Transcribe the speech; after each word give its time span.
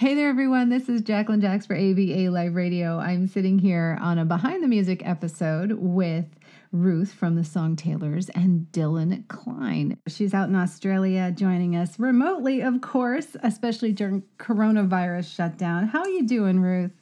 Hey 0.00 0.14
there, 0.14 0.30
everyone. 0.30 0.70
This 0.70 0.88
is 0.88 1.02
Jacqueline 1.02 1.42
Jacks 1.42 1.66
for 1.66 1.76
AVA 1.76 2.30
Live 2.30 2.54
Radio. 2.54 2.98
I'm 2.98 3.26
sitting 3.26 3.58
here 3.58 3.98
on 4.00 4.18
a 4.18 4.24
behind 4.24 4.62
the 4.62 4.66
music 4.66 5.06
episode 5.06 5.72
with 5.72 6.24
Ruth 6.72 7.12
from 7.12 7.36
the 7.36 7.42
Songtailors 7.42 8.30
and 8.34 8.66
Dylan 8.72 9.28
Klein. 9.28 9.98
She's 10.08 10.32
out 10.32 10.48
in 10.48 10.56
Australia 10.56 11.30
joining 11.30 11.76
us 11.76 11.98
remotely, 11.98 12.62
of 12.62 12.80
course, 12.80 13.36
especially 13.42 13.92
during 13.92 14.22
coronavirus 14.38 15.34
shutdown. 15.34 15.88
How 15.88 16.00
are 16.00 16.08
you 16.08 16.26
doing, 16.26 16.60
Ruth? 16.60 16.92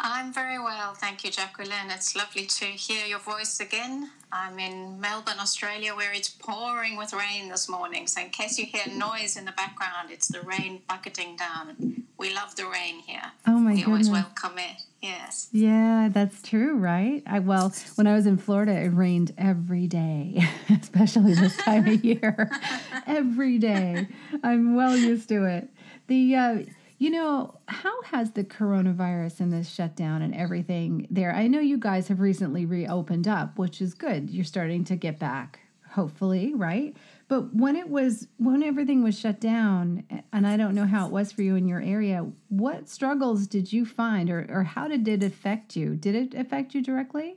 I'm 0.00 0.32
very 0.32 0.60
well, 0.60 0.94
thank 0.94 1.24
you, 1.24 1.30
Jacqueline. 1.30 1.90
It's 1.90 2.14
lovely 2.14 2.46
to 2.46 2.64
hear 2.66 3.04
your 3.04 3.18
voice 3.18 3.58
again. 3.58 4.10
I'm 4.30 4.58
in 4.60 5.00
Melbourne, 5.00 5.40
Australia, 5.40 5.94
where 5.96 6.12
it's 6.12 6.28
pouring 6.28 6.96
with 6.96 7.12
rain 7.12 7.48
this 7.48 7.68
morning. 7.68 8.06
So, 8.06 8.20
in 8.20 8.30
case 8.30 8.58
you 8.58 8.66
hear 8.66 8.82
noise 8.94 9.36
in 9.36 9.44
the 9.44 9.52
background, 9.52 10.10
it's 10.10 10.28
the 10.28 10.40
rain 10.42 10.82
bucketing 10.88 11.36
down. 11.36 12.04
We 12.16 12.32
love 12.32 12.54
the 12.54 12.66
rain 12.66 13.00
here. 13.00 13.32
Oh 13.46 13.58
my 13.58 13.72
we 13.72 13.82
goodness! 13.82 13.86
We 13.86 13.92
always 13.92 14.10
welcome 14.10 14.58
it. 14.58 14.82
Yes. 15.02 15.48
Yeah, 15.50 16.08
that's 16.12 16.42
true, 16.42 16.76
right? 16.76 17.22
I 17.26 17.40
well, 17.40 17.72
when 17.96 18.06
I 18.06 18.14
was 18.14 18.26
in 18.26 18.36
Florida, 18.36 18.72
it 18.72 18.88
rained 18.88 19.32
every 19.36 19.88
day, 19.88 20.46
especially 20.80 21.34
this 21.34 21.56
time 21.56 21.88
of 21.88 22.04
year. 22.04 22.50
every 23.06 23.58
day. 23.58 24.06
I'm 24.44 24.76
well 24.76 24.96
used 24.96 25.28
to 25.30 25.44
it. 25.44 25.70
The 26.06 26.36
uh, 26.36 26.58
you 26.98 27.10
know, 27.10 27.54
how 27.66 28.02
has 28.02 28.32
the 28.32 28.42
coronavirus 28.42 29.40
and 29.40 29.52
this 29.52 29.68
shutdown 29.68 30.20
and 30.20 30.34
everything 30.34 31.06
there? 31.10 31.32
I 31.32 31.46
know 31.46 31.60
you 31.60 31.78
guys 31.78 32.08
have 32.08 32.18
recently 32.18 32.66
reopened 32.66 33.28
up, 33.28 33.56
which 33.56 33.80
is 33.80 33.94
good. 33.94 34.30
You're 34.30 34.44
starting 34.44 34.82
to 34.84 34.96
get 34.96 35.18
back, 35.18 35.60
hopefully, 35.90 36.54
right? 36.54 36.96
But 37.28 37.54
when 37.54 37.76
it 37.76 37.88
was 37.88 38.26
when 38.38 38.64
everything 38.64 39.04
was 39.04 39.18
shut 39.18 39.38
down, 39.38 40.02
and 40.32 40.46
I 40.46 40.56
don't 40.56 40.74
know 40.74 40.86
how 40.86 41.06
it 41.06 41.12
was 41.12 41.30
for 41.30 41.42
you 41.42 41.54
in 41.54 41.68
your 41.68 41.80
area, 41.80 42.26
what 42.48 42.88
struggles 42.88 43.46
did 43.46 43.72
you 43.72 43.86
find 43.86 44.28
or, 44.28 44.46
or 44.48 44.64
how 44.64 44.88
did 44.88 45.06
it 45.06 45.22
affect 45.22 45.76
you? 45.76 45.94
Did 45.94 46.14
it 46.16 46.34
affect 46.34 46.74
you 46.74 46.82
directly? 46.82 47.36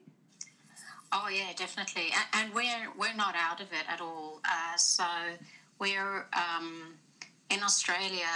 Oh 1.13 1.27
yeah, 1.27 1.51
definitely. 1.55 2.13
And 2.33 2.53
we're 2.53 2.89
we're 2.97 3.13
not 3.13 3.35
out 3.35 3.59
of 3.59 3.67
it 3.73 3.83
at 3.87 4.01
all. 4.01 4.39
Uh, 4.43 4.77
so 4.77 5.03
we're 5.77 6.25
um, 6.33 6.93
in 7.51 7.63
Australia, 7.63 8.27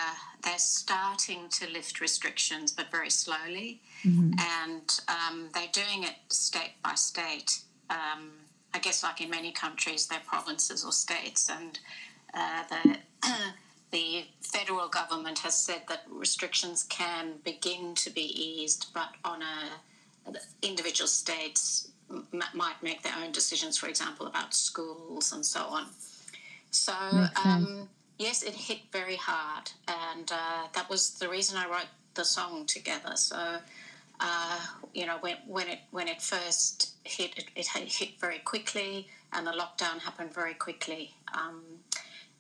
they're 0.44 0.58
starting 0.58 1.48
to 1.50 1.70
lift 1.70 2.02
restrictions, 2.02 2.72
but 2.72 2.92
very 2.92 3.10
slowly. 3.10 3.82
Mm-hmm. 4.04 4.34
And 4.40 5.00
um, 5.08 5.50
they're 5.54 5.72
doing 5.72 6.04
it 6.04 6.16
state 6.30 6.74
by 6.84 6.96
state. 6.96 7.62
Um, 7.90 8.32
I 8.74 8.80
guess, 8.80 9.04
like 9.04 9.22
in 9.22 9.30
many 9.30 9.52
countries, 9.52 10.08
they're 10.08 10.20
provinces 10.28 10.84
or 10.84 10.92
states. 10.92 11.50
And 11.50 11.80
uh, 12.34 12.64
the, 12.70 12.98
the 13.92 14.26
federal 14.42 14.90
government 14.90 15.40
has 15.40 15.58
said 15.58 15.84
that 15.88 16.04
restrictions 16.10 16.84
can 16.84 17.36
begin 17.44 17.96
to 17.96 18.10
be 18.10 18.22
eased, 18.22 18.88
but 18.94 19.10
on 19.24 19.42
a 19.42 19.70
individual 20.64 21.08
states 21.08 21.90
m- 22.10 22.24
might 22.54 22.82
make 22.82 23.04
their 23.04 23.14
own 23.24 23.32
decisions, 23.32 23.78
for 23.78 23.88
example, 23.88 24.26
about 24.26 24.54
schools 24.54 25.32
and 25.32 25.46
so 25.46 25.62
on. 25.62 25.86
So, 26.72 26.94
um, 27.46 27.88
yes, 28.18 28.44
it 28.44 28.54
hit 28.54 28.80
very 28.92 29.16
hard, 29.16 29.72
and 29.88 30.32
uh, 30.32 30.68
that 30.74 30.90
was 30.90 31.12
the 31.12 31.30
reason 31.30 31.58
I 31.58 31.68
wrote 31.68 31.88
the 32.14 32.26
song 32.26 32.66
together. 32.66 33.16
So, 33.16 33.58
uh, 34.20 34.60
you 34.94 35.06
know, 35.06 35.18
when, 35.22 35.38
when 35.48 35.68
it 35.68 35.80
when 35.92 36.08
it 36.08 36.22
first 36.22 36.94
hit, 37.04 37.38
it, 37.38 37.50
it 37.56 37.68
hit 37.68 38.20
very 38.20 38.40
quickly, 38.40 39.08
and 39.34 39.46
the 39.46 39.52
lockdown 39.52 40.00
happened 40.00 40.34
very 40.34 40.54
quickly. 40.54 41.14
Um, 41.34 41.62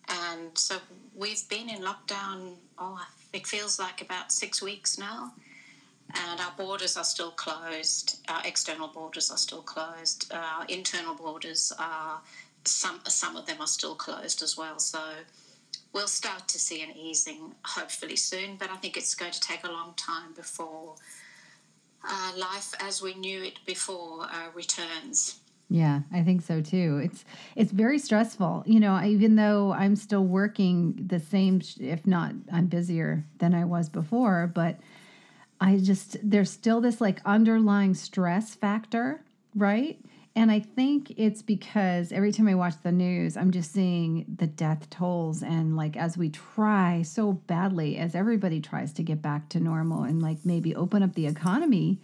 and 0.07 0.57
so 0.57 0.77
we've 1.15 1.47
been 1.49 1.69
in 1.69 1.81
lockdown. 1.81 2.53
Oh, 2.77 3.05
it 3.33 3.45
feels 3.45 3.79
like 3.79 4.01
about 4.01 4.31
six 4.31 4.61
weeks 4.61 4.97
now, 4.97 5.33
and 6.13 6.39
our 6.39 6.53
borders 6.57 6.95
are 6.95 7.03
still 7.03 7.31
closed. 7.31 8.19
Our 8.29 8.41
external 8.45 8.87
borders 8.87 9.29
are 9.31 9.37
still 9.37 9.61
closed. 9.61 10.31
Our 10.33 10.65
internal 10.69 11.15
borders 11.15 11.73
are 11.77 12.21
some 12.64 12.99
some 13.08 13.35
of 13.35 13.45
them 13.45 13.58
are 13.59 13.67
still 13.67 13.95
closed 13.95 14.41
as 14.41 14.58
well. 14.58 14.80
So 14.80 14.99
we'll 15.95 16.08
start 16.08 16.48
to 16.50 16.60
see 16.60 16.83
an 16.83 16.92
easing 16.95 17.56
hopefully 17.64 18.17
soon, 18.17 18.58
but 18.58 18.70
I 18.70 18.76
think 18.76 18.98
it's 18.98 19.16
going 19.16 19.32
to 19.32 19.39
take 19.39 19.64
a 19.64 19.72
long 19.72 19.94
time 19.95 20.33
before 20.36 20.95
uh, 22.08 22.32
life 22.38 22.73
as 22.82 23.02
we 23.02 23.14
knew 23.16 23.42
it 23.42 23.60
before 23.66 24.23
uh, 24.23 24.50
returns. 24.54 25.39
Yeah, 25.70 26.02
I 26.14 26.22
think 26.22 26.44
so 26.44 26.61
too. 26.61 27.02
It's 27.04 27.26
it's 27.56 27.72
very 27.72 27.98
stressful. 27.98 28.64
You 28.67 28.80
know, 28.80 29.02
even 29.02 29.36
though 29.36 29.72
I'm 29.72 29.95
still 29.95 30.23
working 30.23 31.08
the 31.08 31.20
same, 31.20 31.61
if 31.80 32.06
not, 32.06 32.33
I'm 32.52 32.67
busier 32.67 33.23
than 33.39 33.56
I 33.56 33.66
was 33.66 33.89
before, 33.89 34.52
but 34.54 34.77
I 35.60 35.77
just 35.77 36.17
there's 36.22 36.52
still 36.52 36.82
this 36.82 37.02
like 37.02 37.20
underlying 37.26 37.95
stress 37.95 38.54
factor, 38.54 39.22
right? 39.56 39.98
And 40.37 40.51
I 40.51 40.59
think 40.59 41.13
it's 41.15 41.41
because 41.41 42.11
every 42.11 42.33
time 42.33 42.49
I 42.49 42.55
watch 42.55 42.73
the 42.83 42.91
news, 42.91 43.37
I'm 43.37 43.51
just 43.51 43.71
seeing 43.71 44.25
the 44.37 44.47
death 44.47 44.89
tolls. 44.89 45.41
And 45.41 45.77
like, 45.77 45.95
as 45.95 46.17
we 46.17 46.29
try 46.29 47.03
so 47.03 47.33
badly, 47.33 47.97
as 47.97 48.15
everybody 48.15 48.59
tries 48.59 48.91
to 48.93 49.03
get 49.03 49.21
back 49.21 49.47
to 49.49 49.61
normal 49.61 50.03
and 50.03 50.21
like 50.21 50.39
maybe 50.43 50.75
open 50.75 51.01
up 51.01 51.15
the 51.15 51.27
economy, 51.27 52.01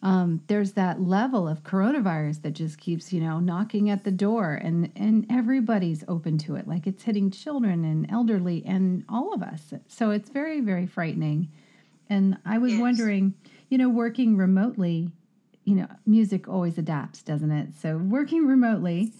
um, 0.00 0.42
there's 0.46 0.72
that 0.72 1.00
level 1.00 1.48
of 1.48 1.64
coronavirus 1.64 2.42
that 2.42 2.52
just 2.52 2.78
keeps, 2.78 3.12
you 3.12 3.20
know, 3.20 3.40
knocking 3.40 3.90
at 3.90 4.04
the 4.04 4.10
door 4.12 4.54
and, 4.54 4.92
and 4.94 5.26
everybody's 5.28 6.04
open 6.06 6.38
to 6.38 6.54
it. 6.54 6.68
Like 6.68 6.86
it's 6.86 7.02
hitting 7.02 7.32
children 7.32 7.84
and 7.84 8.08
elderly 8.10 8.64
and 8.64 9.04
all 9.08 9.32
of 9.32 9.42
us. 9.42 9.74
So 9.88 10.10
it's 10.10 10.30
very, 10.30 10.60
very 10.60 10.86
frightening. 10.86 11.48
And 12.08 12.36
I 12.44 12.58
was 12.58 12.72
yes. 12.72 12.80
wondering, 12.80 13.34
you 13.68 13.78
know, 13.78 13.88
working 13.88 14.36
remotely, 14.36 15.10
you 15.64 15.74
know, 15.74 15.88
music 16.06 16.48
always 16.48 16.78
adapts, 16.78 17.22
doesn't 17.22 17.50
it? 17.50 17.68
So 17.80 17.96
working 17.96 18.46
remotely, 18.46 19.12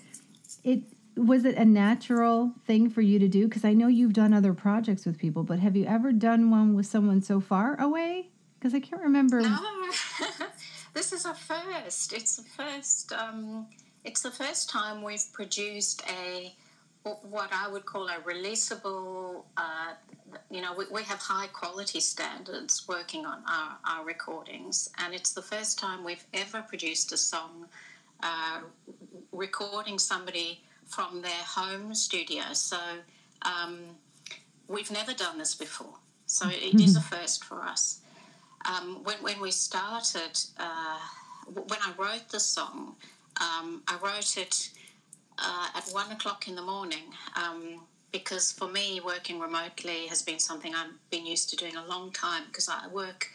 it 0.65 0.83
was 1.17 1.45
it 1.45 1.57
a 1.57 1.65
natural 1.65 2.53
thing 2.67 2.89
for 2.89 3.03
you 3.03 3.19
to 3.19 3.29
do? 3.29 3.47
Because 3.47 3.65
I 3.65 3.75
know 3.75 3.87
you've 3.87 4.15
done 4.15 4.33
other 4.33 4.55
projects 4.55 5.05
with 5.05 5.19
people, 5.19 5.43
but 5.45 5.59
have 5.59 5.77
you 5.77 5.85
ever 5.85 6.13
done 6.13 6.51
one 6.51 6.75
with 6.75 6.87
someone 6.87 7.23
so 7.23 7.41
far 7.41 7.79
away? 7.81 8.31
Because 8.59 8.75
I 8.75 8.81
can't 8.81 9.03
remember. 9.03 9.43
No, 9.43 9.59
this 10.95 11.13
is 11.13 11.27
a 11.27 11.35
first. 11.35 12.13
It's 12.13 12.37
the 12.37 12.43
first. 12.43 13.13
Um, 13.13 13.67
it's 14.05 14.23
the 14.23 14.31
first 14.31 14.71
time 14.71 15.03
we've 15.03 15.33
produced 15.33 16.03
a 16.09 16.55
what 17.05 17.51
I 17.53 17.69
would 17.69 17.85
call 17.85 18.09
a 18.09 18.19
releasable 18.25 19.43
uh, 19.57 19.95
you 20.51 20.61
know, 20.61 20.75
we, 20.77 20.85
we 20.91 21.03
have 21.03 21.19
high 21.19 21.47
quality 21.49 22.01
standards 22.01 22.87
working 22.89 23.27
on 23.27 23.43
our, 23.49 23.79
our 23.87 24.05
recordings, 24.05 24.91
and 24.99 25.15
it's 25.15 25.33
the 25.33 25.43
first 25.43 25.79
time 25.79 26.05
we've 26.05 26.25
ever 26.35 26.63
produced 26.63 27.13
a 27.13 27.17
song 27.17 27.67
uh, 28.23 28.61
recording 29.33 29.99
somebody 29.99 30.61
from 30.87 31.23
their 31.23 31.31
home 31.45 31.95
studio. 31.95 32.43
So 32.53 32.79
um, 33.43 33.81
we've 34.69 34.91
never 34.91 35.13
done 35.13 35.39
this 35.39 35.55
before. 35.55 35.95
So 36.27 36.49
it 36.49 36.81
is 36.81 36.97
a 36.97 37.01
first 37.01 37.45
for 37.45 37.61
us. 37.63 38.01
Um, 38.65 39.03
when, 39.05 39.17
when 39.23 39.41
we 39.41 39.51
started, 39.51 40.39
uh, 40.59 40.99
when 41.47 41.81
I 41.83 41.93
wrote 41.99 42.29
the 42.31 42.41
song, 42.41 42.95
um, 43.41 43.83
I 43.89 43.99
wrote 44.03 44.37
it 44.37 44.71
uh, 45.43 45.69
at 45.75 45.89
one 45.93 46.11
o'clock 46.13 46.49
in 46.49 46.55
the 46.55 46.63
morning. 46.63 47.13
Um, 47.37 47.81
because 48.13 48.53
for 48.53 48.69
me, 48.69 49.01
working 49.05 49.41
remotely 49.41 50.07
has 50.07 50.23
been 50.23 50.39
something 50.39 50.75
I've 50.75 50.93
been 51.11 51.25
used 51.25 51.49
to 51.51 51.57
doing 51.57 51.77
a 51.77 51.87
long 51.87 52.13
time 52.13 52.45
because 52.49 52.69
I 52.69 52.87
work 52.89 53.29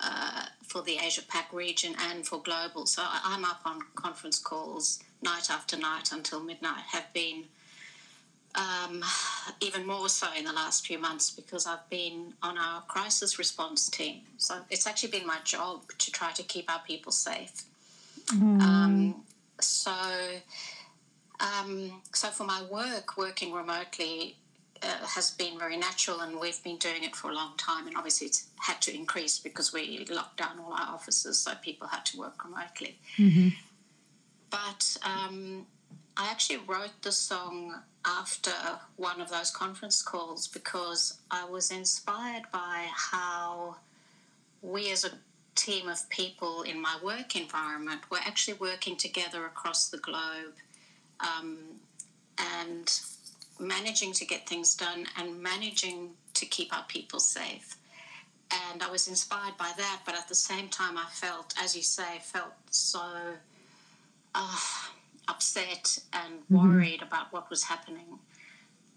uh, 0.00 0.46
for 0.64 0.82
the 0.82 0.98
Asia 0.98 1.22
Pac 1.28 1.52
region 1.52 1.94
and 2.10 2.26
for 2.26 2.42
global. 2.42 2.84
So 2.86 3.02
I'm 3.06 3.44
up 3.44 3.60
on 3.64 3.80
conference 3.94 4.38
calls 4.38 4.98
night 5.22 5.50
after 5.50 5.76
night 5.76 6.12
until 6.12 6.40
midnight, 6.42 6.82
have 6.92 7.12
been 7.12 7.44
um, 8.54 9.02
even 9.60 9.86
more 9.86 10.08
so 10.08 10.26
in 10.36 10.44
the 10.44 10.52
last 10.52 10.86
few 10.86 10.98
months 10.98 11.30
because 11.30 11.66
I've 11.66 11.88
been 11.90 12.34
on 12.42 12.58
our 12.58 12.82
crisis 12.82 13.38
response 13.38 13.88
team. 13.88 14.20
So 14.38 14.58
it's 14.70 14.86
actually 14.86 15.10
been 15.10 15.26
my 15.26 15.38
job 15.44 15.82
to 15.98 16.10
try 16.10 16.32
to 16.32 16.42
keep 16.42 16.70
our 16.70 16.80
people 16.86 17.10
safe. 17.10 17.62
Mm. 18.28 18.60
Um, 18.60 19.22
so 19.60 19.92
um, 21.44 22.02
so 22.12 22.28
for 22.28 22.44
my 22.44 22.62
work, 22.70 23.16
working 23.16 23.52
remotely 23.52 24.36
uh, 24.82 25.06
has 25.06 25.30
been 25.30 25.58
very 25.58 25.76
natural, 25.76 26.20
and 26.20 26.38
we've 26.38 26.62
been 26.62 26.76
doing 26.78 27.02
it 27.04 27.14
for 27.14 27.30
a 27.30 27.34
long 27.34 27.52
time. 27.56 27.86
And 27.86 27.96
obviously, 27.96 28.26
it's 28.28 28.48
had 28.56 28.80
to 28.82 28.94
increase 28.94 29.38
because 29.38 29.72
we 29.72 30.06
locked 30.10 30.38
down 30.38 30.58
all 30.58 30.72
our 30.72 30.94
offices, 30.94 31.38
so 31.38 31.52
people 31.62 31.86
had 31.88 32.04
to 32.06 32.18
work 32.18 32.44
remotely. 32.44 32.98
Mm-hmm. 33.18 33.48
But 34.50 34.96
um, 35.02 35.66
I 36.16 36.30
actually 36.30 36.60
wrote 36.66 37.02
the 37.02 37.12
song 37.12 37.74
after 38.04 38.52
one 38.96 39.20
of 39.20 39.30
those 39.30 39.50
conference 39.50 40.02
calls 40.02 40.46
because 40.46 41.18
I 41.30 41.44
was 41.44 41.70
inspired 41.70 42.44
by 42.52 42.86
how 42.94 43.76
we 44.62 44.90
as 44.92 45.04
a 45.04 45.10
team 45.54 45.88
of 45.88 46.08
people 46.10 46.62
in 46.62 46.80
my 46.80 46.96
work 47.02 47.36
environment 47.36 48.02
were 48.10 48.18
actually 48.18 48.54
working 48.54 48.96
together 48.96 49.46
across 49.46 49.88
the 49.88 49.98
globe 49.98 50.54
um, 51.24 51.58
and 52.38 53.00
managing 53.58 54.12
to 54.12 54.24
get 54.24 54.48
things 54.48 54.74
done 54.74 55.06
and 55.18 55.40
managing 55.40 56.10
to 56.34 56.46
keep 56.46 56.76
our 56.76 56.84
people 56.88 57.20
safe. 57.20 57.76
and 58.72 58.82
I 58.82 58.90
was 58.90 59.08
inspired 59.08 59.56
by 59.56 59.72
that. 59.76 60.00
But 60.04 60.14
at 60.14 60.28
the 60.28 60.34
same 60.34 60.68
time, 60.68 60.96
I 60.98 61.06
felt, 61.10 61.54
as 61.60 61.74
you 61.74 61.82
say, 61.82 62.18
felt 62.20 62.52
so 62.70 63.02
uh, 64.34 64.56
upset 65.28 65.98
and 66.12 66.34
worried 66.50 67.00
mm-hmm. 67.00 67.08
about 67.08 67.32
what 67.32 67.50
was 67.50 67.64
happening. 67.64 68.18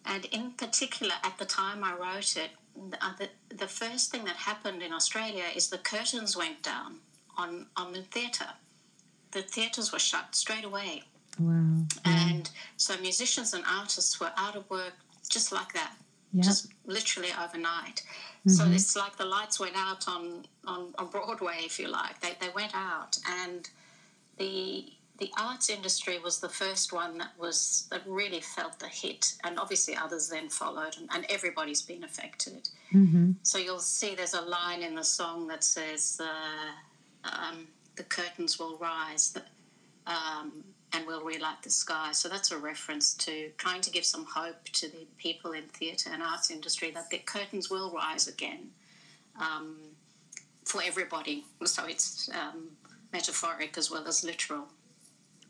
And 0.05 0.25
in 0.25 0.51
particular, 0.51 1.13
at 1.23 1.37
the 1.37 1.45
time 1.45 1.83
I 1.83 1.93
wrote 1.93 2.37
it, 2.37 2.51
the, 3.19 3.29
the 3.55 3.67
first 3.67 4.11
thing 4.11 4.23
that 4.25 4.35
happened 4.35 4.81
in 4.81 4.93
Australia 4.93 5.45
is 5.55 5.69
the 5.69 5.79
curtains 5.79 6.37
went 6.37 6.61
down 6.63 6.97
on, 7.37 7.67
on 7.75 7.93
the 7.93 8.03
theatre. 8.03 8.49
The 9.31 9.41
theatres 9.41 9.91
were 9.91 9.99
shut 9.99 10.35
straight 10.35 10.63
away. 10.63 11.03
Wow. 11.39 11.85
And 12.05 12.49
so 12.77 12.97
musicians 12.97 13.53
and 13.53 13.63
artists 13.67 14.19
were 14.19 14.31
out 14.37 14.55
of 14.55 14.69
work 14.69 14.93
just 15.29 15.51
like 15.51 15.73
that, 15.73 15.93
yep. 16.33 16.45
just 16.45 16.71
literally 16.85 17.29
overnight. 17.43 18.03
Mm-hmm. 18.39 18.51
So 18.51 18.65
it's 18.71 18.95
like 18.95 19.17
the 19.17 19.25
lights 19.25 19.59
went 19.59 19.75
out 19.75 20.07
on, 20.07 20.45
on, 20.65 20.93
on 20.97 21.07
Broadway, 21.09 21.57
if 21.59 21.79
you 21.79 21.87
like. 21.87 22.19
They, 22.21 22.33
they 22.39 22.49
went 22.55 22.73
out. 22.75 23.17
And 23.27 23.69
the 24.37 24.85
the 25.19 25.31
arts 25.39 25.69
industry 25.69 26.19
was 26.19 26.39
the 26.39 26.49
first 26.49 26.93
one 26.93 27.17
that 27.17 27.31
was 27.39 27.87
that 27.89 28.01
really 28.05 28.39
felt 28.39 28.79
the 28.79 28.87
hit, 28.87 29.33
and 29.43 29.57
obviously 29.59 29.95
others 29.95 30.29
then 30.29 30.49
followed, 30.49 30.95
and, 30.97 31.09
and 31.11 31.25
everybody's 31.29 31.81
been 31.81 32.03
affected. 32.03 32.69
Mm-hmm. 32.93 33.31
So 33.41 33.57
you'll 33.57 33.79
see 33.79 34.15
there's 34.15 34.35
a 34.35 34.41
line 34.41 34.83
in 34.83 34.95
the 34.95 35.03
song 35.03 35.47
that 35.47 35.63
says, 35.63 36.21
uh, 36.23 37.29
um, 37.29 37.67
"The 37.95 38.03
curtains 38.03 38.59
will 38.59 38.77
rise." 38.77 39.35
Um, 40.05 40.63
and 40.93 41.05
we'll 41.05 41.23
relight 41.23 41.61
the 41.63 41.69
sky. 41.69 42.11
So 42.11 42.29
that's 42.29 42.51
a 42.51 42.57
reference 42.57 43.13
to 43.15 43.49
trying 43.57 43.81
to 43.81 43.91
give 43.91 44.05
some 44.05 44.25
hope 44.25 44.63
to 44.73 44.87
the 44.87 45.05
people 45.17 45.51
in 45.51 45.63
theatre 45.63 46.09
and 46.13 46.23
arts 46.23 46.49
industry 46.49 46.91
that 46.91 47.09
the 47.09 47.19
curtains 47.19 47.69
will 47.69 47.91
rise 47.91 48.27
again 48.27 48.69
um, 49.39 49.77
for 50.65 50.81
everybody. 50.83 51.45
So 51.65 51.85
it's 51.85 52.29
um, 52.29 52.69
metaphoric 53.11 53.77
as 53.77 53.91
well 53.91 54.07
as 54.07 54.23
literal. 54.23 54.67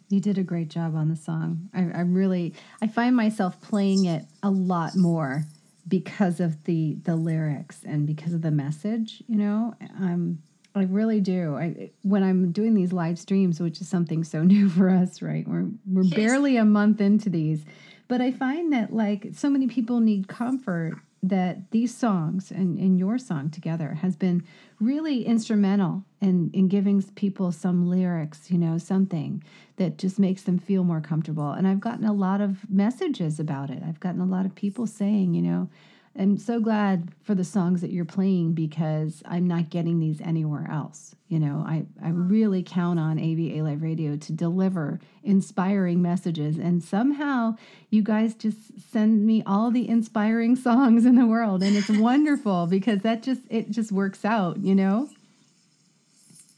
You 0.10 0.22
did 0.22 0.38
a 0.38 0.44
great 0.44 0.70
job 0.70 0.96
on 0.96 1.10
the 1.10 1.16
song. 1.16 1.70
I, 1.74 1.82
I 1.94 2.02
really, 2.02 2.54
I 2.82 2.88
find 2.88 3.16
myself 3.16 3.60
playing 3.62 4.06
it 4.06 4.24
a 4.42 4.50
lot 4.50 4.96
more 4.96 5.44
because 5.88 6.40
of 6.40 6.64
the 6.66 6.98
the 7.04 7.16
lyrics 7.16 7.82
and 7.86 8.06
because 8.06 8.34
of 8.34 8.42
the 8.42 8.52
message. 8.52 9.22
You 9.28 9.38
know, 9.38 9.76
um, 10.00 10.40
I 10.78 10.84
really 10.84 11.22
do. 11.22 11.56
I 11.56 11.92
when 12.04 12.24
I'm 12.24 12.52
doing 12.52 12.74
these 12.74 12.94
live 12.94 13.20
streams, 13.20 13.60
which 13.60 13.82
is 13.82 13.88
something 13.88 14.24
so 14.24 14.44
new 14.54 14.70
for 14.70 14.90
us, 14.90 15.22
right? 15.22 15.48
We're 15.48 15.68
we're 15.86 16.04
yes. 16.04 16.16
barely 16.16 16.58
a 16.58 16.66
month 16.66 17.02
into 17.02 17.30
these, 17.30 17.66
but 18.08 18.22
I 18.22 18.32
find 18.32 18.72
that 18.74 18.94
like 18.94 19.30
so 19.34 19.50
many 19.50 19.68
people 19.68 20.00
need 20.00 20.28
comfort 20.28 20.94
that 21.24 21.72
these 21.72 21.96
songs 21.96 22.52
and, 22.52 22.78
and 22.78 23.00
your 23.00 23.18
song 23.18 23.50
together 23.50 23.96
has 24.02 24.16
been 24.16 24.44
really 24.80 25.26
instrumental 25.26 26.04
in, 26.22 26.52
in 26.54 26.68
giving 26.68 27.02
people 27.16 27.52
some 27.52 27.90
lyrics, 27.90 28.52
you 28.52 28.58
know, 28.58 28.78
something 28.78 29.44
that 29.78 29.98
just 29.98 30.20
makes 30.20 30.44
them 30.44 30.60
feel 30.60 30.84
more 30.84 31.02
comfortable. 31.02 31.52
And 31.52 31.68
I've 31.68 31.80
gotten 31.80 32.06
a 32.06 32.14
lot 32.14 32.42
of 32.42 32.70
messages 32.70 33.40
about 33.40 33.70
it. 33.70 33.82
I've 33.86 34.00
gotten 34.00 34.22
a 34.22 34.26
lot 34.26 34.46
of 34.46 34.54
people 34.54 34.86
saying, 34.86 35.34
you 35.34 35.42
know, 35.42 35.70
I'm 36.20 36.38
so 36.38 36.60
glad 36.60 37.10
for 37.24 37.36
the 37.36 37.44
songs 37.44 37.82
that 37.82 37.92
you're 37.92 38.06
playing 38.06 38.54
because 38.54 39.22
I'm 39.26 39.48
not 39.48 39.70
getting 39.70 40.00
these 40.00 40.20
anywhere 40.22 40.68
else. 40.72 41.16
You 41.28 41.40
know, 41.40 41.64
I, 41.68 41.86
I 42.02 42.08
mm-hmm. 42.08 42.30
really 42.30 42.64
count 42.64 43.00
on 43.00 43.20
AVA 43.20 43.62
Live 43.62 43.82
Radio 43.84 44.16
to 44.16 44.32
deliver 44.32 45.00
inspiring 45.24 46.02
messages. 46.02 46.58
And 46.58 46.84
somehow 46.84 47.58
you 47.90 48.02
guys 48.02 48.34
just 48.34 48.58
send 48.92 49.26
me 49.26 49.44
all 49.46 49.70
the 49.70 49.88
inspiring 49.88 50.56
songs 50.68 51.06
in 51.06 51.16
the 51.16 51.26
world. 51.26 51.62
And 51.62 51.76
it's 51.76 51.90
wonderful 51.90 52.66
because 52.70 53.02
that 53.02 53.22
just, 53.22 53.42
it 53.50 53.70
just 53.70 53.92
works 53.92 54.26
out, 54.26 54.58
you 54.58 54.74
know? 54.74 55.10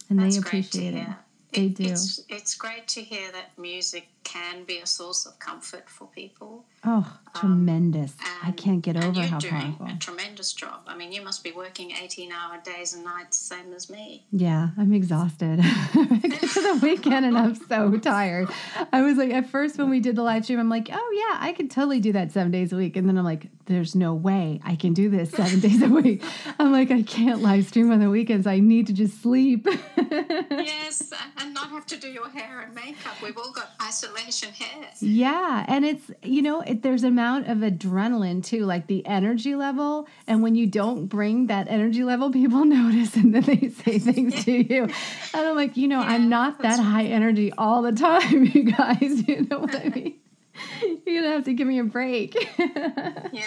And 0.10 0.20
That's 0.20 0.36
they 0.36 0.42
appreciate 0.42 0.94
it. 0.96 1.08
They 1.54 1.66
it, 1.66 1.76
do. 1.76 1.84
It's, 1.84 2.22
it's 2.30 2.56
great 2.56 2.88
to 2.90 3.02
hear 3.02 3.32
that 3.32 3.58
music 3.58 4.08
can 4.30 4.64
be 4.64 4.78
a 4.78 4.86
source 4.86 5.26
of 5.26 5.40
comfort 5.40 5.90
for 5.90 6.08
people. 6.08 6.64
Oh, 6.86 7.18
tremendous. 7.36 8.12
Um, 8.12 8.50
I 8.50 8.52
can't 8.52 8.82
get 8.82 8.96
over 8.96 9.22
how 9.22 9.40
powerful. 9.40 9.50
You're 9.50 9.72
doing 9.72 9.90
a 9.90 9.98
tremendous 9.98 10.54
job. 10.54 10.82
I 10.88 10.96
mean, 10.96 11.12
you 11.12 11.24
must 11.24 11.44
be 11.44 11.52
working 11.52 11.92
18 11.92 12.32
hour 12.32 12.60
days 12.64 12.94
and 12.94 13.04
nights, 13.04 13.38
same 13.38 13.74
as 13.74 13.90
me. 13.90 14.26
Yeah, 14.32 14.70
I'm 14.78 14.94
exhausted. 14.94 15.60
I 15.62 16.20
get 16.22 16.42
to 16.42 16.62
the 16.62 16.80
weekend 16.82 17.26
and 17.26 17.38
I'm 17.38 17.56
so 17.56 17.98
tired. 17.98 18.50
I 18.94 19.02
was 19.02 19.18
like, 19.18 19.32
at 19.32 19.50
first 19.50 19.80
when 19.80 19.90
we 19.90 20.00
did 20.00 20.16
the 20.16 20.24
live 20.24 20.44
stream, 20.44 20.60
I'm 20.60 20.70
like, 20.70 20.90
oh, 20.92 21.28
yeah, 21.30 21.38
I 21.44 21.52
could 21.54 21.72
totally 21.72 22.00
do 22.00 22.14
that 22.14 22.32
seven 22.32 22.52
days 22.52 22.72
a 22.72 22.78
week. 22.78 22.96
And 22.96 23.10
then 23.10 23.18
I'm 23.18 23.26
like, 23.26 23.48
there's 23.66 23.96
no 23.96 24.14
way 24.14 24.62
I 24.64 24.76
can 24.76 24.94
do 24.94 25.10
this 25.10 25.32
seven 25.32 25.60
days 25.68 25.82
a 25.82 25.88
week. 25.88 26.24
I'm 26.60 26.72
like, 26.72 26.92
I 26.92 27.02
can't 27.02 27.42
live 27.42 27.66
stream 27.66 27.92
on 27.92 28.00
the 28.00 28.10
weekends. 28.10 28.46
I 28.48 28.60
need 28.60 28.88
to 28.88 28.94
just 28.94 29.22
sleep. 29.22 29.68
yes, 29.98 31.12
and 31.38 31.54
not 31.54 31.70
have 31.70 31.86
to 31.88 31.98
do 31.98 32.10
your 32.10 32.30
hair 32.30 32.62
and 32.62 32.74
makeup. 32.74 33.22
We've 33.22 33.38
all 33.38 33.52
got 33.52 33.72
Yeah, 35.02 35.66
and 35.68 35.86
it's 35.86 36.12
you 36.24 36.42
know 36.42 36.62
it, 36.62 36.82
there's 36.82 37.04
amount 37.04 37.48
of 37.48 37.60
adrenaline 37.60 38.44
too, 38.44 38.66
like 38.66 38.88
the 38.88 39.06
energy 39.06 39.56
level, 39.56 40.08
and 40.28 40.42
when 40.44 40.56
you 40.56 40.68
don't 40.68 41.08
bring 41.08 41.48
that 41.48 41.68
energy 41.68 42.04
level, 42.04 42.32
people 42.32 42.66
notice 42.66 43.16
and 43.16 43.34
then 43.34 43.44
they 43.44 43.70
say 43.70 44.00
things 44.00 44.44
to 44.46 44.52
you. 44.74 44.84
And 44.84 44.94
I'm 45.34 45.56
like, 45.56 45.78
you 45.78 45.88
know, 45.88 46.02
yeah, 46.02 46.08
I'm 46.08 46.30
not 46.30 46.62
that 46.62 46.80
high 46.80 47.06
energy 47.06 47.52
all 47.58 47.82
the 47.82 47.92
time, 47.92 48.46
you 48.54 48.64
guys. 48.72 49.28
You 49.28 49.48
know 49.50 49.60
what 49.60 49.76
I 49.76 49.90
mean? 49.90 50.16
You're 51.06 51.24
gonna 51.24 51.36
have 51.36 51.46
to 51.46 51.54
give 51.54 51.68
me 51.68 51.80
a 51.80 51.84
break. 51.86 52.36
yeah, 52.58 53.44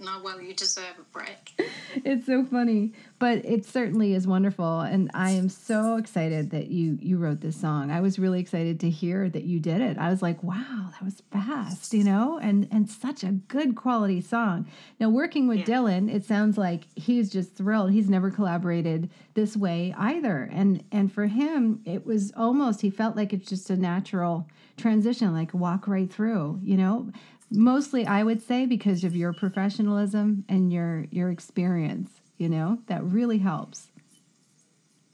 no, 0.00 0.20
well, 0.22 0.40
you 0.40 0.52
deserve 0.52 0.96
a 0.98 1.12
break. 1.12 1.60
It's 1.94 2.26
so 2.26 2.44
funny, 2.44 2.92
but 3.18 3.44
it 3.44 3.64
certainly 3.64 4.14
is 4.14 4.26
wonderful, 4.26 4.80
and 4.80 5.10
I 5.14 5.30
am 5.30 5.48
so 5.48 5.96
excited 5.96 6.50
that 6.50 6.68
you 6.68 6.98
you 7.00 7.16
wrote 7.18 7.40
this 7.40 7.56
song. 7.56 7.90
I 7.90 8.00
was 8.00 8.18
really 8.18 8.40
excited 8.40 8.80
to 8.80 8.90
hear 8.90 9.28
that 9.30 9.44
you 9.44 9.58
did 9.58 9.80
it. 9.80 9.98
I 9.98 10.10
was 10.10 10.22
like, 10.22 10.42
wow, 10.42 10.90
that 10.92 11.02
was 11.04 11.22
fast, 11.32 11.94
you 11.94 12.04
know, 12.04 12.38
and 12.38 12.68
and 12.70 12.88
such 12.88 13.24
a 13.24 13.32
good 13.32 13.74
quality 13.74 14.20
song. 14.20 14.66
Now, 15.00 15.08
working 15.08 15.48
with 15.48 15.60
yeah. 15.60 15.64
Dylan, 15.64 16.12
it 16.12 16.24
sounds 16.24 16.58
like 16.58 16.84
he's 16.94 17.30
just 17.30 17.54
thrilled. 17.54 17.92
He's 17.92 18.10
never 18.10 18.30
collaborated 18.30 19.10
this 19.34 19.56
way 19.56 19.94
either, 19.96 20.48
and 20.52 20.84
and 20.92 21.12
for 21.12 21.26
him, 21.26 21.80
it 21.84 22.04
was 22.04 22.32
almost 22.36 22.82
he 22.82 22.90
felt 22.90 23.16
like 23.16 23.32
it's 23.32 23.48
just 23.48 23.70
a 23.70 23.76
natural 23.76 24.46
transition, 24.76 25.32
like 25.32 25.54
walk 25.54 25.88
right 25.88 26.12
through, 26.12 26.60
you 26.62 26.76
know? 26.76 27.10
Mostly 27.50 28.06
I 28.06 28.22
would 28.24 28.42
say 28.42 28.66
because 28.66 29.04
of 29.04 29.14
your 29.14 29.32
professionalism 29.32 30.44
and 30.48 30.72
your 30.72 31.06
your 31.10 31.30
experience, 31.30 32.20
you 32.38 32.48
know, 32.48 32.78
that 32.86 33.02
really 33.04 33.38
helps. 33.38 33.88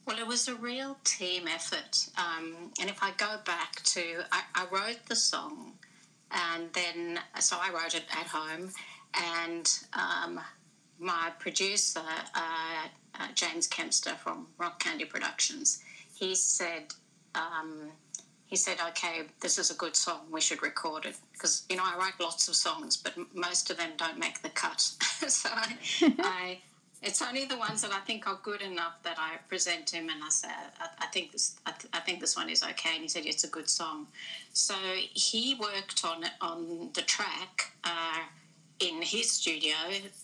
Well, 0.07 0.19
it 0.19 0.27
was 0.27 0.49
a 0.49 0.55
real 0.55 0.97
team 1.05 1.47
effort. 1.47 2.09
Um, 2.19 2.73
and 2.81 2.91
if 2.91 3.03
I 3.03 3.13
go 3.17 3.39
back 3.45 3.83
to, 3.85 4.25
I, 4.33 4.43
I 4.55 4.67
wrote 4.71 5.07
the 5.07 5.17
song 5.17 5.73
and 6.31 6.73
then, 6.73 7.21
so 7.39 7.57
I 7.61 7.71
wrote 7.71 7.95
it 7.95 8.05
at 8.11 8.27
home 8.27 8.71
and 9.15 9.79
um, 9.93 10.41
my 10.99 11.31
producer, 11.39 12.01
uh, 12.35 12.89
uh, 13.19 13.29
James 13.35 13.69
Kempster 13.69 14.17
from 14.17 14.47
Rock 14.59 14.83
Candy 14.83 15.05
Productions, 15.05 15.83
he 16.15 16.35
said, 16.35 16.95
um, 17.35 17.91
he 18.47 18.57
said, 18.57 18.77
"Okay, 18.89 19.23
this 19.41 19.59
is 19.59 19.71
a 19.71 19.75
good 19.75 19.97
song. 19.97 20.21
We 20.31 20.41
should 20.41 20.63
record 20.63 21.07
it." 21.07 21.17
Because 21.33 21.65
you 21.71 21.77
know, 21.77 21.85
I 21.85 21.97
write 21.97 22.21
lots 22.21 22.49
of 22.49 22.55
songs, 22.55 22.97
but 22.99 23.15
most 23.35 23.71
of 23.71 23.79
them 23.79 23.93
don't 23.97 24.19
make 24.19 24.43
the 24.43 24.51
cut. 24.51 24.81
so 24.81 25.49
I, 25.51 25.77
I, 26.19 26.59
it's 27.03 27.21
only 27.21 27.45
the 27.45 27.57
ones 27.57 27.83
that 27.83 27.93
I 27.93 27.99
think 28.01 28.29
are 28.29 28.39
good 28.43 28.63
enough 28.63 29.03
that 29.03 29.17
I 29.19 29.39
present 29.49 29.91
him, 29.91 30.09
and 30.09 30.23
I 30.23 30.29
say, 30.29 30.49
"I, 30.49 30.89
I 31.01 31.07
think 31.07 31.33
this, 31.33 31.57
I, 31.67 31.73
th- 31.73 31.91
I, 31.93 32.01
think 32.01 32.21
this 32.21 32.37
one 32.37 32.49
is 32.49 32.63
okay." 32.63 32.91
And 32.95 33.03
he 33.03 33.09
said, 33.09 33.27
"It's 33.27 33.45
a 33.45 33.49
good 33.49 33.69
song." 33.69 34.07
So 34.53 34.75
he 35.13 35.57
worked 35.57 36.05
on 36.05 36.25
on 36.41 36.91
the 36.95 37.03
track 37.03 37.73
uh, 37.83 38.21
in 38.79 39.03
his 39.03 39.31
studio 39.31 39.75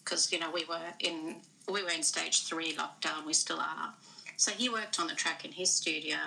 because 0.04 0.32
you 0.32 0.38
know 0.38 0.50
we 0.50 0.64
were 0.66 0.92
in 1.00 1.37
we 1.68 1.82
were 1.82 1.90
in 1.90 2.02
stage 2.02 2.44
three 2.44 2.75
lockdown. 2.75 3.26
We 3.26 3.32
still 3.32 3.58
are. 3.61 3.92
So 4.37 4.52
he 4.52 4.68
worked 4.68 5.00
on 5.00 5.08
the 5.08 5.14
track 5.14 5.44
in 5.44 5.52
his 5.52 5.70
studio. 5.70 6.18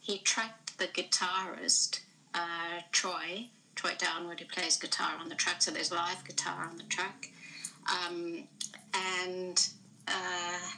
He 0.00 0.18
tracked 0.18 0.76
the 0.76 0.86
guitarist, 0.88 2.00
uh, 2.34 2.80
Troy, 2.90 3.46
Troy 3.76 3.92
Downward, 3.96 4.40
who 4.40 4.46
plays 4.46 4.76
guitar 4.76 5.12
on 5.20 5.28
the 5.28 5.36
track. 5.36 5.62
So 5.62 5.70
there's 5.70 5.92
live 5.92 6.24
guitar 6.26 6.68
on 6.68 6.76
the 6.76 6.82
track. 6.84 7.30
Um, 7.88 8.44
and 8.92 9.68
uh, 10.08 10.70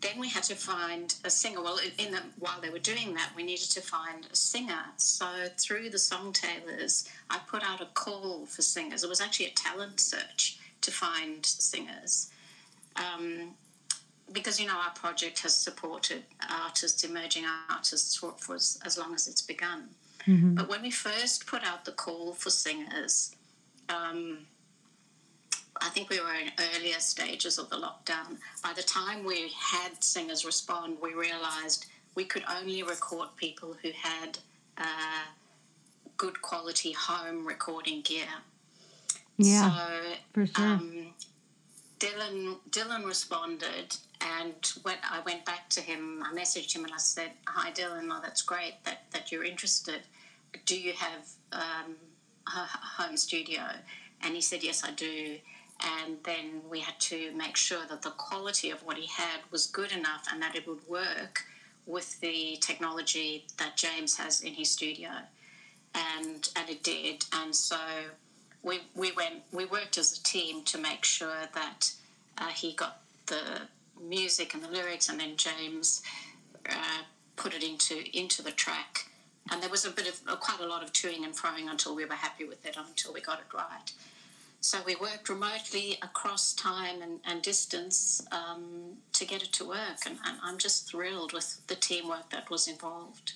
then 0.00 0.18
we 0.18 0.28
had 0.28 0.42
to 0.44 0.54
find 0.54 1.14
a 1.24 1.30
singer. 1.30 1.62
Well, 1.62 1.78
in 1.98 2.12
the, 2.12 2.22
while 2.38 2.60
they 2.60 2.70
were 2.70 2.78
doing 2.78 3.14
that, 3.14 3.30
we 3.36 3.42
needed 3.44 3.70
to 3.70 3.80
find 3.80 4.26
a 4.30 4.36
singer. 4.36 4.84
So 4.96 5.26
through 5.58 5.90
the 5.90 5.98
song 5.98 6.32
tailors, 6.32 7.08
I 7.30 7.38
put 7.46 7.62
out 7.62 7.80
a 7.80 7.86
call 7.94 8.46
for 8.46 8.62
singers. 8.62 9.04
It 9.04 9.08
was 9.08 9.20
actually 9.20 9.46
a 9.46 9.54
talent 9.54 10.00
search 10.00 10.58
to 10.80 10.90
find 10.90 11.44
singers. 11.46 12.30
Um, 12.96 13.54
because 14.32 14.60
you 14.60 14.66
know 14.66 14.76
our 14.76 14.92
project 14.94 15.40
has 15.40 15.54
supported 15.54 16.22
artists, 16.50 17.04
emerging 17.04 17.44
artists 17.70 18.16
for, 18.16 18.32
for 18.38 18.54
as, 18.56 18.78
as, 18.84 18.98
long 18.98 19.14
as 19.14 19.28
it's 19.28 19.42
begun. 19.42 19.88
Mm-hmm. 20.26 20.54
But 20.54 20.68
when 20.68 20.82
we 20.82 20.90
first 20.90 21.46
put 21.46 21.64
out 21.64 21.84
the 21.84 21.92
call 21.92 22.32
for 22.32 22.50
singers, 22.50 23.34
um, 23.88 24.38
I 25.82 25.88
think 25.88 26.10
we 26.10 26.20
were 26.20 26.34
in 26.34 26.50
earlier 26.76 27.00
stages 27.00 27.58
of 27.58 27.68
the 27.68 27.76
lockdown. 27.76 28.38
By 28.62 28.72
the 28.74 28.82
time 28.82 29.24
we 29.24 29.50
had 29.58 30.02
singers 30.02 30.44
respond, 30.44 30.96
we 31.02 31.12
realized 31.14 31.86
we 32.14 32.24
could 32.24 32.44
only 32.48 32.82
record 32.82 33.28
people 33.36 33.76
who 33.82 33.90
had 33.90 34.38
uh, 34.78 35.24
good 36.16 36.40
quality 36.40 36.92
home 36.92 37.44
recording 37.46 38.02
gear. 38.02 38.28
Yeah, 39.38 39.70
so, 39.70 40.12
for 40.32 40.46
sure. 40.46 40.64
Um, 40.64 41.14
Dylan 41.98 42.56
Dylan 42.70 43.04
responded, 43.04 43.96
and 44.20 44.54
when 44.82 44.96
I 45.08 45.20
went 45.20 45.44
back 45.44 45.68
to 45.70 45.80
him, 45.80 46.22
I 46.24 46.32
messaged 46.34 46.74
him 46.74 46.84
and 46.84 46.92
I 46.92 46.98
said, 46.98 47.30
"Hi, 47.46 47.72
Dylan. 47.72 48.08
Oh, 48.10 48.20
that's 48.22 48.42
great 48.42 48.74
that 48.84 49.10
that 49.10 49.32
you're 49.32 49.44
interested. 49.44 50.02
Do 50.66 50.78
you 50.78 50.92
have 50.92 51.28
um, 51.52 51.96
a 52.46 52.66
home 53.02 53.16
studio?" 53.16 53.62
And 54.20 54.34
he 54.34 54.40
said, 54.40 54.62
"Yes, 54.62 54.84
I 54.84 54.92
do." 54.92 55.38
And 55.84 56.18
then 56.22 56.62
we 56.70 56.80
had 56.80 56.98
to 57.00 57.32
make 57.32 57.56
sure 57.56 57.80
that 57.88 58.02
the 58.02 58.10
quality 58.10 58.70
of 58.70 58.84
what 58.84 58.96
he 58.96 59.06
had 59.06 59.40
was 59.50 59.66
good 59.66 59.92
enough 59.92 60.26
and 60.32 60.40
that 60.42 60.54
it 60.54 60.66
would 60.66 60.86
work 60.88 61.44
with 61.86 62.20
the 62.20 62.56
technology 62.60 63.46
that 63.58 63.76
James 63.76 64.16
has 64.16 64.42
in 64.42 64.54
his 64.54 64.70
studio. 64.70 65.10
And 65.94 66.48
and 66.56 66.70
it 66.70 66.82
did. 66.82 67.24
And 67.32 67.54
so 67.54 67.76
we, 68.62 68.80
we 68.94 69.12
went 69.12 69.42
we 69.52 69.64
worked 69.64 69.98
as 69.98 70.18
a 70.18 70.22
team 70.22 70.62
to 70.64 70.78
make 70.78 71.04
sure 71.04 71.48
that 71.54 71.92
uh, 72.38 72.48
he 72.48 72.72
got 72.72 73.00
the 73.26 73.62
music 74.00 74.54
and 74.54 74.62
the 74.62 74.68
lyrics, 74.68 75.08
and 75.08 75.20
then 75.20 75.36
James 75.36 76.02
uh, 76.68 77.02
put 77.36 77.54
it 77.54 77.62
into 77.62 78.04
into 78.16 78.42
the 78.42 78.52
track. 78.52 79.08
And 79.50 79.60
there 79.60 79.70
was 79.70 79.84
a 79.84 79.90
bit 79.90 80.08
of 80.08 80.20
uh, 80.28 80.36
quite 80.36 80.60
a 80.60 80.66
lot 80.66 80.84
of 80.84 80.92
toing 80.92 81.24
and 81.24 81.34
froing 81.34 81.68
until 81.68 81.94
we 81.96 82.04
were 82.04 82.14
happy 82.14 82.44
with 82.44 82.64
it, 82.64 82.76
until 82.76 83.12
we 83.12 83.20
got 83.20 83.40
it 83.40 83.52
right. 83.52 83.92
So 84.64 84.78
we 84.86 84.94
worked 84.94 85.28
remotely 85.28 85.98
across 86.02 86.54
time 86.54 87.02
and, 87.02 87.18
and 87.26 87.42
distance 87.42 88.24
um, 88.30 88.92
to 89.12 89.24
get 89.24 89.42
it 89.42 89.52
to 89.54 89.64
work, 89.66 90.06
and, 90.06 90.18
and 90.24 90.38
I'm 90.40 90.56
just 90.56 90.88
thrilled 90.88 91.32
with 91.32 91.66
the 91.66 91.74
teamwork 91.74 92.30
that 92.30 92.48
was 92.48 92.68
involved. 92.68 93.32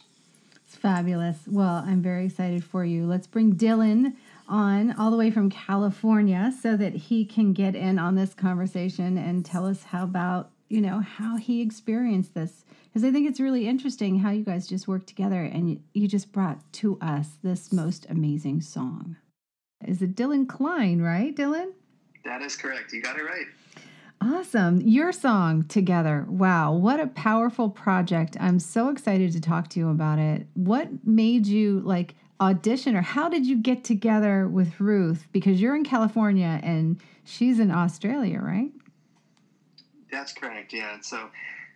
It's 0.65 0.77
fabulous. 0.77 1.39
Well, 1.49 1.83
I'm 1.85 2.01
very 2.01 2.27
excited 2.27 2.63
for 2.63 2.85
you. 2.85 3.07
Let's 3.07 3.27
bring 3.27 3.57
Dylan 3.57 4.15
on 4.49 4.95
all 4.97 5.11
the 5.11 5.17
way 5.17 5.33
from 5.33 5.51
California 5.51 6.53
so 6.63 6.77
that 6.77 6.95
he 6.95 7.25
can 7.25 7.53
get 7.53 7.75
in 7.75 7.99
on 7.99 8.15
this 8.15 8.33
conversation 8.33 9.19
and 9.19 9.45
tell 9.45 9.67
us 9.67 9.83
how 9.83 10.05
about, 10.05 10.51
you 10.69 10.81
know, 10.81 11.01
how 11.01 11.37
he 11.37 11.61
experienced 11.61 12.35
this. 12.35 12.65
Because 12.85 13.03
I 13.03 13.11
think 13.11 13.29
it's 13.29 13.41
really 13.41 13.67
interesting 13.67 14.21
how 14.21 14.31
you 14.31 14.45
guys 14.45 14.69
just 14.69 14.87
worked 14.87 15.09
together 15.09 15.43
and 15.43 15.83
you 15.93 16.07
just 16.07 16.31
brought 16.31 16.73
to 16.75 16.99
us 17.01 17.31
this 17.43 17.73
most 17.73 18.07
amazing 18.09 18.61
song. 18.61 19.17
Is 19.85 20.03
it 20.03 20.15
Dylan 20.15 20.49
Klein, 20.49 21.01
right, 21.01 21.35
Dylan? 21.35 21.73
That 22.25 22.43
is 22.43 22.57
correct. 22.57 22.93
You 22.93 23.03
got 23.03 23.19
it 23.19 23.23
right. 23.23 23.47
Awesome. 24.21 24.81
Your 24.81 25.13
song 25.13 25.65
together. 25.65 26.27
Wow, 26.29 26.73
what 26.73 26.99
a 26.99 27.07
powerful 27.07 27.69
project. 27.69 28.37
I'm 28.41 28.59
so 28.59 28.89
excited 28.89 29.33
to 29.33 29.41
talk 29.41 29.69
to 29.71 29.79
you 29.79 29.91
about 29.91 30.19
it. 30.19 30.47
What 30.55 30.89
made 31.05 31.47
you 31.47 31.81
like 31.81 32.15
audition 32.41 32.97
or 32.97 33.03
how 33.03 33.29
did 33.29 33.47
you 33.47 33.57
get 33.57 33.85
together 33.85 34.49
with 34.49 34.81
Ruth? 34.81 35.27
Because 35.33 35.61
you're 35.61 35.77
in 35.77 35.85
California 35.85 36.59
and 36.63 37.01
she's 37.25 37.61
in 37.61 37.71
Australia, 37.71 38.41
right? 38.41 38.71
That's 40.11 40.33
correct. 40.33 40.73
Yeah. 40.73 40.99
So 41.03 41.29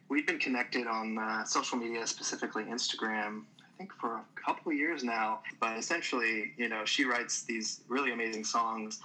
we've 0.09 0.27
been 0.27 0.39
connected 0.39 0.87
on 0.87 1.19
uh, 1.19 1.45
social 1.45 1.77
media, 1.77 2.07
specifically 2.07 2.65
Instagram, 2.65 3.43
think 3.81 3.93
for 3.99 4.17
a 4.17 4.25
couple 4.39 4.71
of 4.71 4.77
years 4.77 5.03
now. 5.03 5.41
But 5.59 5.79
essentially, 5.79 6.53
you 6.59 6.69
know, 6.69 6.85
she 6.85 7.05
writes 7.05 7.45
these 7.45 7.81
really 7.89 8.13
amazing 8.13 8.45
songs. 8.45 9.01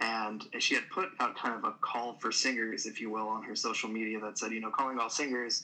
And 0.00 0.44
she 0.60 0.74
had 0.74 0.84
put 0.88 1.10
out 1.18 1.36
kind 1.36 1.54
of 1.54 1.64
a 1.64 1.74
call 1.80 2.14
for 2.14 2.32
singers, 2.32 2.86
if 2.86 3.00
you 3.00 3.10
will, 3.10 3.28
on 3.28 3.42
her 3.42 3.56
social 3.56 3.90
media 3.90 4.18
that 4.20 4.38
said, 4.38 4.52
you 4.52 4.60
know, 4.60 4.70
calling 4.70 4.98
all 4.98 5.10
singers 5.10 5.62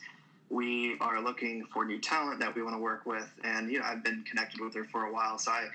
we 0.49 0.97
are 1.01 1.21
looking 1.21 1.65
for 1.73 1.85
new 1.85 1.99
talent 1.99 2.39
that 2.39 2.55
we 2.55 2.63
want 2.63 2.75
to 2.77 2.79
work 2.79 3.05
with. 3.05 3.29
And, 3.43 3.69
you 3.69 3.81
know, 3.81 3.85
I've 3.85 4.05
been 4.05 4.23
connected 4.23 4.61
with 4.61 4.75
her 4.75 4.85
for 4.85 5.07
a 5.07 5.13
while. 5.13 5.39
So 5.39 5.51
I, 5.51 5.67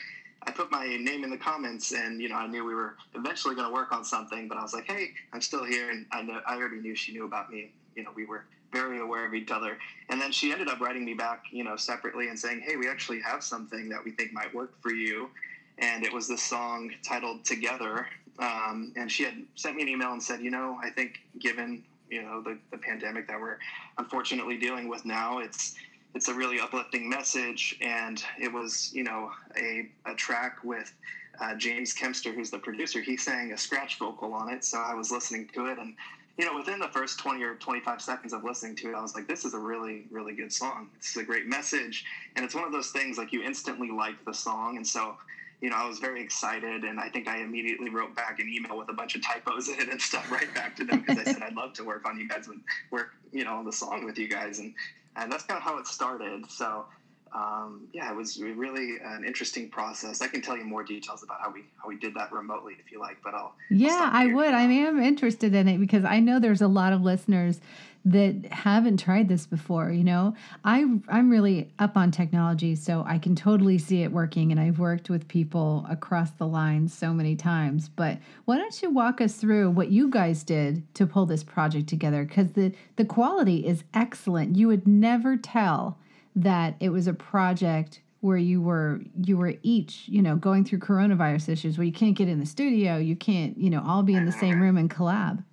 I 0.43 0.51
put 0.51 0.71
my 0.71 0.86
name 0.86 1.25
in 1.25 1.29
the 1.29 1.38
comments 1.38 1.91
and, 1.91 2.21
you 2.21 2.29
know, 2.29 2.36
I 2.36 2.48
knew 2.48 2.63
we 2.63 2.74
were 2.74 2.95
eventually 3.13 3.53
going 3.53 3.67
to 3.67 3.74
work 3.74 3.91
on 3.91 4.05
something, 4.05 4.48
but 4.48 4.57
I 4.57 4.62
was 4.62 4.74
like, 4.74 4.86
hey, 4.86 5.10
I'm 5.33 5.41
still 5.41 5.65
here. 5.65 5.89
And 5.89 6.05
I, 6.13 6.21
know, 6.21 6.39
I 6.48 6.55
already 6.55 6.77
knew 6.77 6.95
she 6.95 7.12
knew 7.12 7.25
about 7.25 7.51
me. 7.51 7.71
You 7.98 8.03
know, 8.03 8.12
we 8.15 8.25
were 8.25 8.45
very 8.72 9.00
aware 9.00 9.25
of 9.25 9.34
each 9.34 9.51
other. 9.51 9.78
And 10.10 10.20
then 10.20 10.32
she 10.32 10.51
ended 10.51 10.68
up 10.68 10.80
writing 10.80 11.06
me 11.06 11.13
back, 11.13 11.44
you 11.51 11.63
know, 11.63 11.75
separately 11.75 12.28
and 12.28 12.38
saying, 12.38 12.62
hey, 12.66 12.75
we 12.75 12.88
actually 12.88 13.22
have 13.22 13.44
something 13.44 13.90
that 13.90 14.04
we 14.04 14.12
think 14.12 14.34
might 14.34 14.54
work 14.54 14.74
for 14.82 14.92
you. 14.92 15.30
And 15.78 16.04
it 16.04 16.13
was 16.13 16.28
this 16.28 16.44
song 16.44 16.92
titled 17.04 17.44
Together. 17.44 18.08
Um, 18.40 18.94
and 18.96 19.12
she 19.12 19.24
had 19.24 19.36
sent 19.56 19.75
me 19.75 19.84
an 19.84 19.90
email 19.90 20.12
and 20.12 20.22
said, 20.22 20.42
you 20.42 20.51
know, 20.51 20.78
I 20.84 20.90
think 20.90 21.22
given 21.40 21.84
you 22.12 22.22
know 22.22 22.42
the, 22.42 22.60
the 22.70 22.78
pandemic 22.78 23.28
that 23.30 23.40
we're 23.40 23.58
unfortunately 23.98 24.58
dealing 24.58 24.88
with 24.88 25.06
now. 25.06 25.40
It's 25.40 25.75
it's 26.13 26.28
a 26.28 26.34
really 26.34 26.60
uplifting 26.60 27.10
message, 27.10 27.78
and 27.82 28.22
it 28.40 28.51
was 28.51 28.92
you 28.94 29.04
know 29.04 29.32
a, 29.58 29.90
a 30.06 30.13
track 30.13 30.58
with 30.63 30.94
uh, 31.40 31.56
James 31.56 31.96
Kempster, 31.96 32.36
who's 32.36 32.51
the 32.51 32.60
producer. 32.60 33.01
He 33.01 33.18
sang 33.18 33.54
a 33.54 33.58
scratch 33.58 33.98
vocal 33.98 34.34
on 34.34 34.50
it, 34.50 34.63
so 34.66 34.78
I 34.78 34.94
was 34.94 35.10
listening 35.10 35.50
to 35.56 35.68
it, 35.68 35.80
and 35.80 35.96
you 36.38 36.45
know 36.45 36.55
within 36.55 36.79
the 36.79 36.88
first 36.88 37.19
twenty 37.19 37.43
or 37.43 37.55
twenty 37.55 37.81
five 37.81 38.01
seconds 38.01 38.33
of 38.33 38.43
listening 38.43 38.75
to 38.77 38.89
it, 38.89 38.95
I 38.95 39.01
was 39.01 39.15
like, 39.15 39.27
this 39.27 39.45
is 39.45 39.53
a 39.53 39.59
really 39.59 40.05
really 40.11 40.33
good 40.33 40.51
song. 40.51 40.89
It's 40.95 41.15
a 41.17 41.23
great 41.23 41.47
message, 41.47 42.05
and 42.35 42.45
it's 42.45 42.55
one 42.55 42.63
of 42.63 42.71
those 42.71 42.91
things 42.91 43.17
like 43.17 43.31
you 43.31 43.43
instantly 43.43 43.91
like 43.91 44.23
the 44.25 44.33
song, 44.33 44.77
and 44.77 44.85
so 44.85 45.15
you 45.61 45.69
know, 45.69 45.75
I 45.75 45.88
was 45.88 46.00
very 46.00 46.23
excited, 46.23 46.83
and 46.83 47.00
I 47.00 47.09
think 47.09 47.27
I 47.27 47.38
immediately 47.38 47.89
wrote 47.89 48.15
back 48.15 48.39
an 48.39 48.50
email 48.50 48.77
with 48.77 48.89
a 48.89 48.93
bunch 48.93 49.15
of 49.15 49.23
typos 49.23 49.69
in 49.69 49.79
it 49.79 49.89
and 49.89 50.01
stuff 50.01 50.31
right 50.31 50.53
back 50.55 50.75
to 50.77 50.83
them 50.83 51.01
because 51.01 51.19
I 51.19 51.23
said 51.31 51.43
I'd 51.43 51.55
love 51.55 51.73
to 51.73 51.83
work 51.83 52.07
on 52.07 52.19
you 52.19 52.27
guys 52.27 52.47
and 52.47 52.61
work, 52.89 53.11
you 53.31 53.43
know, 53.43 53.53
on 53.55 53.65
the 53.65 53.73
song 53.73 54.03
with 54.05 54.17
you 54.17 54.27
guys, 54.27 54.59
and 54.59 54.73
and 55.15 55.31
that's 55.31 55.43
kind 55.43 55.57
of 55.57 55.63
how 55.63 55.77
it 55.77 55.88
started. 55.88 56.50
So. 56.50 56.85
Um, 57.33 57.88
yeah, 57.93 58.11
it 58.11 58.15
was 58.15 58.41
really 58.41 58.97
an 59.03 59.23
interesting 59.23 59.69
process. 59.69 60.21
I 60.21 60.27
can 60.27 60.41
tell 60.41 60.57
you 60.57 60.65
more 60.65 60.83
details 60.83 61.23
about 61.23 61.39
how 61.41 61.51
we 61.51 61.63
how 61.81 61.88
we 61.88 61.97
did 61.97 62.13
that 62.15 62.31
remotely 62.33 62.75
if 62.83 62.91
you 62.91 63.00
like, 63.00 63.17
but 63.23 63.33
I'll 63.33 63.53
yeah, 63.69 64.09
I'll 64.11 64.29
I 64.29 64.33
would. 64.33 64.53
I 64.53 64.63
am 64.63 65.01
interested 65.01 65.55
in 65.55 65.67
it 65.67 65.79
because 65.79 66.03
I 66.03 66.19
know 66.19 66.39
there's 66.39 66.61
a 66.61 66.67
lot 66.67 66.91
of 66.91 67.01
listeners 67.01 67.61
that 68.03 68.51
haven't 68.51 68.97
tried 68.97 69.29
this 69.29 69.45
before 69.45 69.91
you 69.91 70.03
know 70.03 70.33
i 70.63 70.83
i'm 71.07 71.29
really 71.29 71.71
up 71.77 71.95
on 71.95 72.09
technology 72.09 72.73
so 72.73 73.03
i 73.05 73.19
can 73.19 73.35
totally 73.35 73.77
see 73.77 74.01
it 74.01 74.11
working 74.11 74.51
and 74.51 74.59
i've 74.59 74.79
worked 74.79 75.07
with 75.07 75.27
people 75.27 75.85
across 75.88 76.31
the 76.31 76.47
line 76.47 76.88
so 76.88 77.13
many 77.13 77.35
times 77.35 77.89
but 77.89 78.17
why 78.45 78.57
don't 78.57 78.81
you 78.81 78.89
walk 78.89 79.21
us 79.21 79.35
through 79.35 79.69
what 79.69 79.91
you 79.91 80.09
guys 80.09 80.43
did 80.43 80.81
to 80.95 81.05
pull 81.05 81.27
this 81.27 81.43
project 81.43 81.88
together 81.88 82.25
because 82.25 82.53
the 82.53 82.73
the 82.95 83.05
quality 83.05 83.67
is 83.67 83.83
excellent 83.93 84.55
you 84.55 84.67
would 84.67 84.88
never 84.88 85.38
tell 85.38 86.00
that 86.35 86.75
it 86.79 86.89
was 86.89 87.07
a 87.07 87.13
project 87.13 88.01
where 88.21 88.38
you 88.38 88.61
were 88.61 89.01
you 89.23 89.35
were 89.35 89.55
each 89.63 90.03
you 90.07 90.21
know 90.21 90.35
going 90.35 90.63
through 90.63 90.79
coronavirus 90.79 91.50
issues 91.50 91.77
where 91.77 91.85
you 91.85 91.91
can't 91.91 92.15
get 92.15 92.27
in 92.27 92.39
the 92.39 92.45
studio 92.45 92.97
you 92.97 93.15
can't 93.15 93.57
you 93.57 93.69
know 93.69 93.83
all 93.85 94.03
be 94.03 94.13
in 94.13 94.25
the 94.25 94.31
same 94.31 94.61
room 94.61 94.77
and 94.77 94.89
collab 94.89 95.43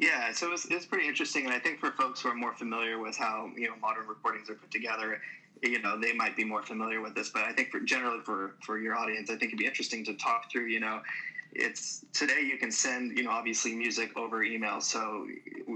yeah, 0.00 0.32
so 0.32 0.50
it's, 0.52 0.64
it's 0.70 0.86
pretty 0.86 1.06
interesting, 1.06 1.44
and 1.44 1.52
I 1.52 1.58
think 1.58 1.78
for 1.78 1.90
folks 1.92 2.22
who 2.22 2.30
are 2.30 2.34
more 2.34 2.54
familiar 2.54 2.98
with 2.98 3.18
how 3.18 3.50
you 3.54 3.68
know 3.68 3.76
modern 3.76 4.06
recordings 4.06 4.48
are 4.48 4.54
put 4.54 4.70
together, 4.70 5.20
you 5.62 5.78
know 5.78 6.00
they 6.00 6.14
might 6.14 6.34
be 6.36 6.42
more 6.42 6.62
familiar 6.62 7.02
with 7.02 7.14
this. 7.14 7.28
But 7.28 7.42
I 7.42 7.52
think 7.52 7.70
for 7.70 7.80
generally 7.80 8.20
for 8.24 8.54
for 8.64 8.78
your 8.78 8.96
audience, 8.96 9.28
I 9.28 9.34
think 9.34 9.50
it'd 9.50 9.58
be 9.58 9.66
interesting 9.66 10.02
to 10.06 10.14
talk 10.14 10.50
through. 10.50 10.68
You 10.68 10.80
know, 10.80 11.02
it's 11.52 12.02
today 12.14 12.40
you 12.40 12.56
can 12.56 12.72
send 12.72 13.18
you 13.18 13.24
know 13.24 13.30
obviously 13.30 13.74
music 13.74 14.16
over 14.16 14.42
email. 14.42 14.80
So 14.80 15.26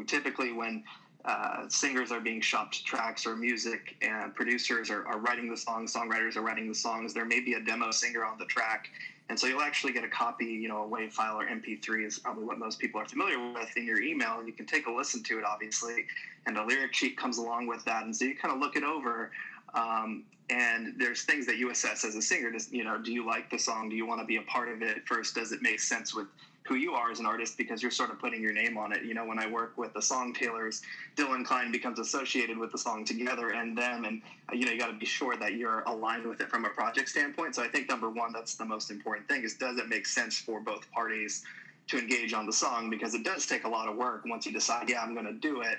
typically 0.06 0.52
when 0.52 0.84
uh, 1.24 1.68
singers 1.68 2.12
are 2.12 2.20
being 2.20 2.40
shopped 2.40 2.84
tracks 2.84 3.26
or 3.26 3.34
music 3.34 3.96
and 4.02 4.34
producers 4.34 4.90
are, 4.90 5.06
are 5.06 5.18
writing 5.18 5.48
the 5.48 5.56
songs, 5.56 5.94
songwriters 5.94 6.36
are 6.36 6.42
writing 6.42 6.68
the 6.68 6.74
songs. 6.74 7.14
There 7.14 7.24
may 7.24 7.40
be 7.40 7.54
a 7.54 7.60
demo 7.60 7.90
singer 7.90 8.24
on 8.24 8.38
the 8.38 8.44
track 8.44 8.88
and 9.28 9.38
so 9.38 9.46
you'll 9.46 9.62
actually 9.62 9.92
get 9.92 10.04
a 10.04 10.08
copy, 10.08 10.44
you 10.44 10.68
know, 10.68 10.84
a 10.84 10.88
WAV 10.88 11.10
file 11.10 11.40
or 11.40 11.46
MP3 11.46 12.06
is 12.06 12.18
probably 12.18 12.44
what 12.44 12.58
most 12.58 12.78
people 12.78 13.00
are 13.00 13.06
familiar 13.06 13.38
with 13.52 13.74
in 13.76 13.86
your 13.86 14.02
email. 14.02 14.38
And 14.38 14.46
you 14.46 14.52
can 14.52 14.66
take 14.66 14.86
a 14.86 14.90
listen 14.90 15.22
to 15.24 15.38
it, 15.38 15.44
obviously. 15.44 16.04
And 16.46 16.58
a 16.58 16.64
lyric 16.64 16.92
sheet 16.94 17.16
comes 17.16 17.38
along 17.38 17.66
with 17.66 17.82
that. 17.86 18.04
And 18.04 18.14
so 18.14 18.26
you 18.26 18.36
kind 18.36 18.52
of 18.52 18.60
look 18.60 18.76
it 18.76 18.84
over. 18.84 19.30
Um, 19.72 20.24
and 20.50 20.94
there's 20.98 21.22
things 21.22 21.46
that 21.46 21.56
you 21.56 21.70
assess 21.70 22.04
as 22.04 22.16
a 22.16 22.22
singer. 22.22 22.52
Just, 22.52 22.70
you 22.70 22.84
know, 22.84 22.98
do 22.98 23.12
you 23.12 23.26
like 23.26 23.50
the 23.50 23.58
song? 23.58 23.88
Do 23.88 23.96
you 23.96 24.06
want 24.06 24.20
to 24.20 24.26
be 24.26 24.36
a 24.36 24.42
part 24.42 24.68
of 24.68 24.82
it 24.82 25.06
first? 25.06 25.34
Does 25.34 25.52
it 25.52 25.62
make 25.62 25.80
sense 25.80 26.14
with 26.14 26.26
who 26.66 26.76
you 26.76 26.94
are 26.94 27.10
as 27.10 27.20
an 27.20 27.26
artist 27.26 27.58
because 27.58 27.82
you're 27.82 27.90
sort 27.90 28.10
of 28.10 28.18
putting 28.18 28.40
your 28.40 28.52
name 28.52 28.78
on 28.78 28.92
it. 28.92 29.02
You 29.04 29.12
know, 29.12 29.26
when 29.26 29.38
I 29.38 29.46
work 29.46 29.76
with 29.76 29.92
the 29.92 30.00
song 30.00 30.32
tailors, 30.32 30.80
Dylan 31.14 31.44
Klein 31.44 31.70
becomes 31.70 31.98
associated 31.98 32.56
with 32.56 32.72
the 32.72 32.78
song 32.78 33.04
together 33.04 33.50
and 33.50 33.76
them, 33.76 34.04
and 34.04 34.22
uh, 34.50 34.54
you 34.54 34.64
know, 34.64 34.72
you 34.72 34.78
got 34.78 34.86
to 34.88 34.98
be 34.98 35.06
sure 35.06 35.36
that 35.36 35.54
you're 35.54 35.80
aligned 35.82 36.26
with 36.26 36.40
it 36.40 36.48
from 36.48 36.64
a 36.64 36.70
project 36.70 37.10
standpoint. 37.10 37.54
So 37.54 37.62
I 37.62 37.68
think 37.68 37.88
number 37.88 38.08
one, 38.08 38.32
that's 38.32 38.54
the 38.54 38.64
most 38.64 38.90
important 38.90 39.28
thing: 39.28 39.44
is 39.44 39.54
does 39.54 39.76
it 39.78 39.88
make 39.88 40.06
sense 40.06 40.38
for 40.38 40.60
both 40.60 40.90
parties 40.90 41.44
to 41.88 41.98
engage 41.98 42.32
on 42.32 42.46
the 42.46 42.52
song? 42.52 42.88
Because 42.88 43.14
it 43.14 43.24
does 43.24 43.44
take 43.44 43.64
a 43.64 43.68
lot 43.68 43.86
of 43.86 43.96
work 43.96 44.22
once 44.24 44.46
you 44.46 44.52
decide, 44.52 44.88
yeah, 44.88 45.02
I'm 45.02 45.12
going 45.12 45.26
to 45.26 45.34
do 45.34 45.60
it. 45.60 45.76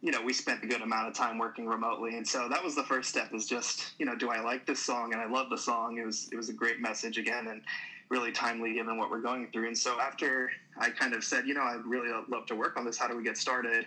You 0.00 0.10
know, 0.10 0.22
we 0.22 0.32
spent 0.32 0.64
a 0.64 0.66
good 0.66 0.80
amount 0.80 1.08
of 1.08 1.14
time 1.14 1.36
working 1.38 1.66
remotely, 1.66 2.16
and 2.16 2.26
so 2.26 2.48
that 2.48 2.64
was 2.64 2.74
the 2.74 2.84
first 2.84 3.10
step. 3.10 3.34
Is 3.34 3.46
just, 3.46 3.92
you 3.98 4.06
know, 4.06 4.16
do 4.16 4.30
I 4.30 4.40
like 4.40 4.66
this 4.66 4.82
song? 4.82 5.12
And 5.12 5.20
I 5.20 5.28
love 5.28 5.50
the 5.50 5.58
song. 5.58 5.98
It 5.98 6.06
was 6.06 6.30
it 6.32 6.36
was 6.36 6.48
a 6.48 6.54
great 6.54 6.80
message 6.80 7.18
again, 7.18 7.48
and 7.48 7.60
really 8.12 8.30
timely 8.30 8.74
given 8.74 8.98
what 8.98 9.10
we're 9.10 9.22
going 9.22 9.48
through. 9.52 9.66
And 9.66 9.76
so 9.76 9.98
after 9.98 10.50
I 10.76 10.90
kind 10.90 11.14
of 11.14 11.24
said, 11.24 11.46
you 11.46 11.54
know, 11.54 11.62
I'd 11.62 11.84
really 11.86 12.10
love 12.28 12.44
to 12.46 12.54
work 12.54 12.76
on 12.76 12.84
this. 12.84 12.98
How 12.98 13.08
do 13.08 13.16
we 13.16 13.24
get 13.24 13.38
started? 13.38 13.86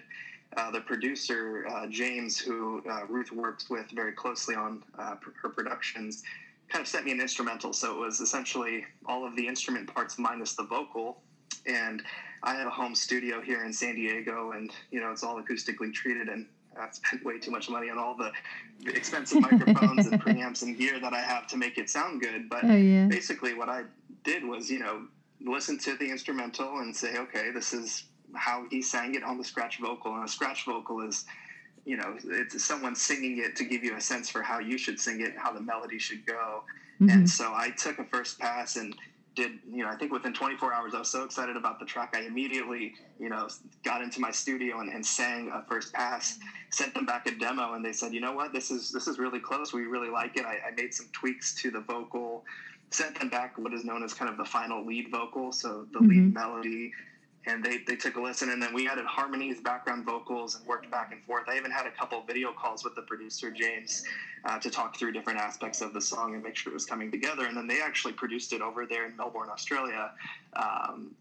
Uh, 0.57 0.71
the 0.71 0.81
producer 0.81 1.67
uh, 1.69 1.85
James, 1.87 2.39
who 2.39 2.81
uh, 2.89 3.05
Ruth 3.07 3.31
works 3.31 3.69
with 3.69 3.85
very 3.91 4.13
closely 4.13 4.55
on 4.55 4.83
uh, 4.97 5.15
her 5.41 5.49
productions, 5.49 6.23
kind 6.69 6.81
of 6.81 6.87
sent 6.87 7.05
me 7.05 7.11
an 7.11 7.21
instrumental. 7.21 7.71
So 7.71 7.93
it 7.93 7.99
was 7.99 8.19
essentially 8.19 8.83
all 9.05 9.27
of 9.27 9.35
the 9.35 9.47
instrument 9.47 9.93
parts 9.93 10.17
minus 10.17 10.55
the 10.55 10.63
vocal. 10.63 11.21
And 11.67 12.01
I 12.41 12.55
have 12.55 12.67
a 12.67 12.71
home 12.71 12.95
studio 12.95 13.41
here 13.41 13.63
in 13.63 13.71
San 13.71 13.95
Diego, 13.95 14.51
and 14.51 14.71
you 14.91 15.01
know 15.01 15.11
it's 15.11 15.23
all 15.23 15.41
acoustically 15.41 15.93
treated. 15.93 16.29
And 16.29 16.47
I 16.79 16.89
spent 16.91 17.23
way 17.23 17.37
too 17.37 17.51
much 17.51 17.69
money 17.69 17.89
on 17.89 17.99
all 17.99 18.15
the 18.15 18.31
expensive 18.89 19.41
microphones 19.41 20.07
and 20.07 20.21
preamps 20.25 20.63
and 20.63 20.77
gear 20.77 20.99
that 20.99 21.13
I 21.13 21.21
have 21.21 21.47
to 21.47 21.57
make 21.57 21.77
it 21.77 21.89
sound 21.89 22.21
good. 22.21 22.49
But 22.49 22.63
oh, 22.63 22.75
yeah. 22.75 23.07
basically, 23.07 23.53
what 23.53 23.69
I 23.69 23.83
did 24.25 24.43
was, 24.43 24.69
you 24.69 24.79
know, 24.79 25.07
listen 25.41 25.77
to 25.79 25.95
the 25.97 26.09
instrumental 26.09 26.79
and 26.79 26.95
say, 26.95 27.17
okay, 27.17 27.51
this 27.51 27.73
is 27.73 28.05
how 28.33 28.65
he 28.69 28.81
sang 28.81 29.15
it 29.15 29.23
on 29.23 29.37
the 29.37 29.43
scratch 29.43 29.79
vocal. 29.79 30.13
And 30.15 30.25
a 30.25 30.27
scratch 30.27 30.65
vocal 30.65 31.01
is, 31.07 31.25
you 31.85 31.95
know, 31.95 32.17
it's 32.25 32.63
someone 32.63 32.95
singing 32.95 33.37
it 33.37 33.55
to 33.57 33.63
give 33.63 33.83
you 33.83 33.95
a 33.95 34.01
sense 34.01 34.29
for 34.29 34.41
how 34.41 34.59
you 34.59 34.77
should 34.77 34.99
sing 34.99 35.21
it, 35.21 35.33
how 35.37 35.53
the 35.53 35.61
melody 35.61 35.99
should 35.99 36.25
go. 36.25 36.63
Mm-hmm. 36.99 37.09
And 37.09 37.29
so 37.29 37.53
I 37.53 37.69
took 37.77 37.99
a 37.99 38.05
first 38.05 38.39
pass 38.39 38.75
and 38.75 38.95
did 39.35 39.51
you 39.69 39.83
know 39.83 39.89
i 39.89 39.95
think 39.95 40.11
within 40.11 40.33
24 40.33 40.73
hours 40.73 40.93
i 40.95 40.99
was 40.99 41.09
so 41.09 41.23
excited 41.23 41.55
about 41.55 41.79
the 41.79 41.85
track 41.85 42.13
i 42.15 42.21
immediately 42.21 42.93
you 43.19 43.29
know 43.29 43.47
got 43.83 44.01
into 44.01 44.19
my 44.19 44.31
studio 44.31 44.79
and, 44.79 44.91
and 44.91 45.05
sang 45.05 45.51
a 45.53 45.61
first 45.67 45.93
pass 45.93 46.39
sent 46.71 46.93
them 46.93 47.05
back 47.05 47.27
a 47.27 47.31
demo 47.37 47.73
and 47.73 47.83
they 47.83 47.91
said 47.93 48.13
you 48.13 48.21
know 48.21 48.33
what 48.33 48.53
this 48.53 48.71
is 48.71 48.91
this 48.91 49.07
is 49.07 49.19
really 49.19 49.39
close 49.39 49.73
we 49.73 49.81
really 49.81 50.09
like 50.09 50.37
it 50.37 50.45
i, 50.45 50.57
I 50.67 50.71
made 50.75 50.93
some 50.93 51.07
tweaks 51.11 51.53
to 51.61 51.69
the 51.69 51.81
vocal 51.81 52.43
sent 52.91 53.19
them 53.19 53.29
back 53.29 53.57
what 53.57 53.73
is 53.73 53.83
known 53.83 54.03
as 54.03 54.13
kind 54.13 54.29
of 54.29 54.37
the 54.37 54.45
final 54.45 54.85
lead 54.85 55.11
vocal 55.11 55.51
so 55.51 55.85
the 55.91 55.99
mm-hmm. 55.99 56.09
lead 56.09 56.33
melody. 56.33 56.91
And 57.47 57.63
they, 57.63 57.77
they 57.85 57.95
took 57.95 58.15
a 58.15 58.21
listen 58.21 58.49
and 58.49 58.59
then 58.59 58.73
we 58.73 58.89
added 58.89 59.05
harmonies 59.05 59.61
background 59.61 60.03
vocals 60.03 60.55
and 60.55 60.65
worked 60.65 60.89
back 60.89 61.11
and 61.11 61.21
forth. 61.25 61.43
I 61.47 61.57
even 61.57 61.69
had 61.69 61.85
a 61.85 61.91
couple 61.91 62.19
video 62.25 62.51
calls 62.51 62.83
with 62.83 62.95
the 62.95 63.03
producer 63.03 63.51
james 63.51 64.03
uh, 64.45 64.57
to 64.57 64.71
talk 64.71 64.97
through 64.97 65.11
different 65.11 65.37
aspects 65.37 65.81
of 65.81 65.93
the 65.93 66.01
song 66.01 66.33
and 66.33 66.41
make 66.41 66.55
sure 66.55 66.71
it 66.71 66.73
was 66.73 66.85
coming 66.85 67.11
together. 67.11 67.45
And 67.45 67.55
then 67.55 67.67
they 67.67 67.81
actually 67.81 68.13
produced 68.13 68.51
it 68.51 68.61
over 68.61 68.87
there 68.87 69.05
in 69.05 69.15
melbourne 69.15 69.49
australia 69.51 70.09
um, 70.55 71.11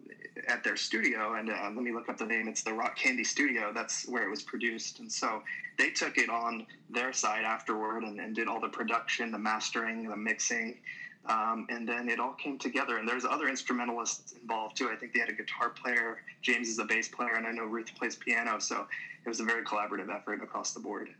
at 0.49 0.65
their 0.65 0.77
studio. 0.77 1.35
And 1.35 1.51
uh, 1.51 1.71
let 1.75 1.83
me 1.83 1.93
look 1.93 2.09
up 2.09 2.17
the 2.17 2.27
name. 2.27 2.49
It's 2.49 2.63
the 2.63 2.73
rock 2.73 2.97
candy 2.97 3.25
studio. 3.25 3.71
That's 3.75 4.09
where 4.09 4.23
it 4.23 4.31
was 4.31 4.43
produced. 4.43 5.01
And 5.01 5.13
so 5.13 5.43
they 5.79 5.91
took 5.91 6.19
it 6.19 6.31
on 6.31 6.67
their 6.91 7.13
side 7.13 7.45
afterward 7.45 8.03
and, 8.03 8.19
and 8.19 8.35
did 8.35 8.49
all 8.49 8.61
the 8.61 8.69
production 8.69 9.31
the 9.31 9.39
mastering 9.39 10.09
the 10.09 10.17
mixing 10.17 10.79
um, 11.27 11.67
and 11.71 11.89
then 11.89 12.09
it 12.09 12.21
all 12.21 12.35
came 12.35 12.59
together. 12.59 12.99
And 12.99 13.09
there's 13.09 13.25
other 13.25 13.49
instrumentalists 13.49 14.33
involved 14.33 14.77
too. 14.77 14.91
I 14.91 14.97
think 14.97 15.15
they 15.15 15.21
had 15.21 15.29
a 15.29 15.35
guitar 15.35 15.71
player. 15.71 16.23
James 16.43 16.69
is 16.69 16.79
a 16.79 16.85
bass 16.85 17.09
player, 17.09 17.35
and 17.37 17.47
I 17.47 17.53
know 17.53 17.65
Ruth 17.65 17.91
plays 17.97 18.17
piano. 18.17 18.59
So 18.59 18.87
it 19.25 19.29
was 19.29 19.41
a 19.41 19.45
very 19.45 19.65
collaborative 19.65 20.15
effort 20.15 20.43
across 20.43 20.73
the 20.73 20.81
board. 20.81 21.11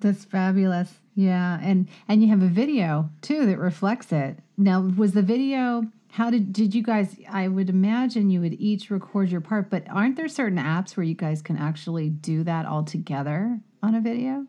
That's 0.00 0.24
fabulous. 0.24 0.92
Yeah, 1.14 1.60
and 1.62 1.88
and 2.08 2.22
you 2.22 2.28
have 2.28 2.42
a 2.42 2.48
video 2.48 3.10
too 3.20 3.46
that 3.46 3.58
reflects 3.58 4.12
it. 4.12 4.38
Now, 4.56 4.80
was 4.80 5.12
the 5.12 5.22
video? 5.22 5.84
How 6.10 6.28
did 6.28 6.52
did 6.52 6.74
you 6.74 6.82
guys? 6.82 7.16
I 7.30 7.46
would 7.46 7.70
imagine 7.70 8.28
you 8.28 8.40
would 8.40 8.54
each 8.54 8.90
record 8.90 9.30
your 9.30 9.40
part, 9.40 9.70
but 9.70 9.84
aren't 9.88 10.16
there 10.16 10.28
certain 10.28 10.58
apps 10.58 10.96
where 10.96 11.04
you 11.04 11.14
guys 11.14 11.40
can 11.40 11.56
actually 11.56 12.10
do 12.10 12.42
that 12.42 12.66
all 12.66 12.82
together 12.82 13.60
on 13.82 13.94
a 13.94 14.00
video? 14.00 14.46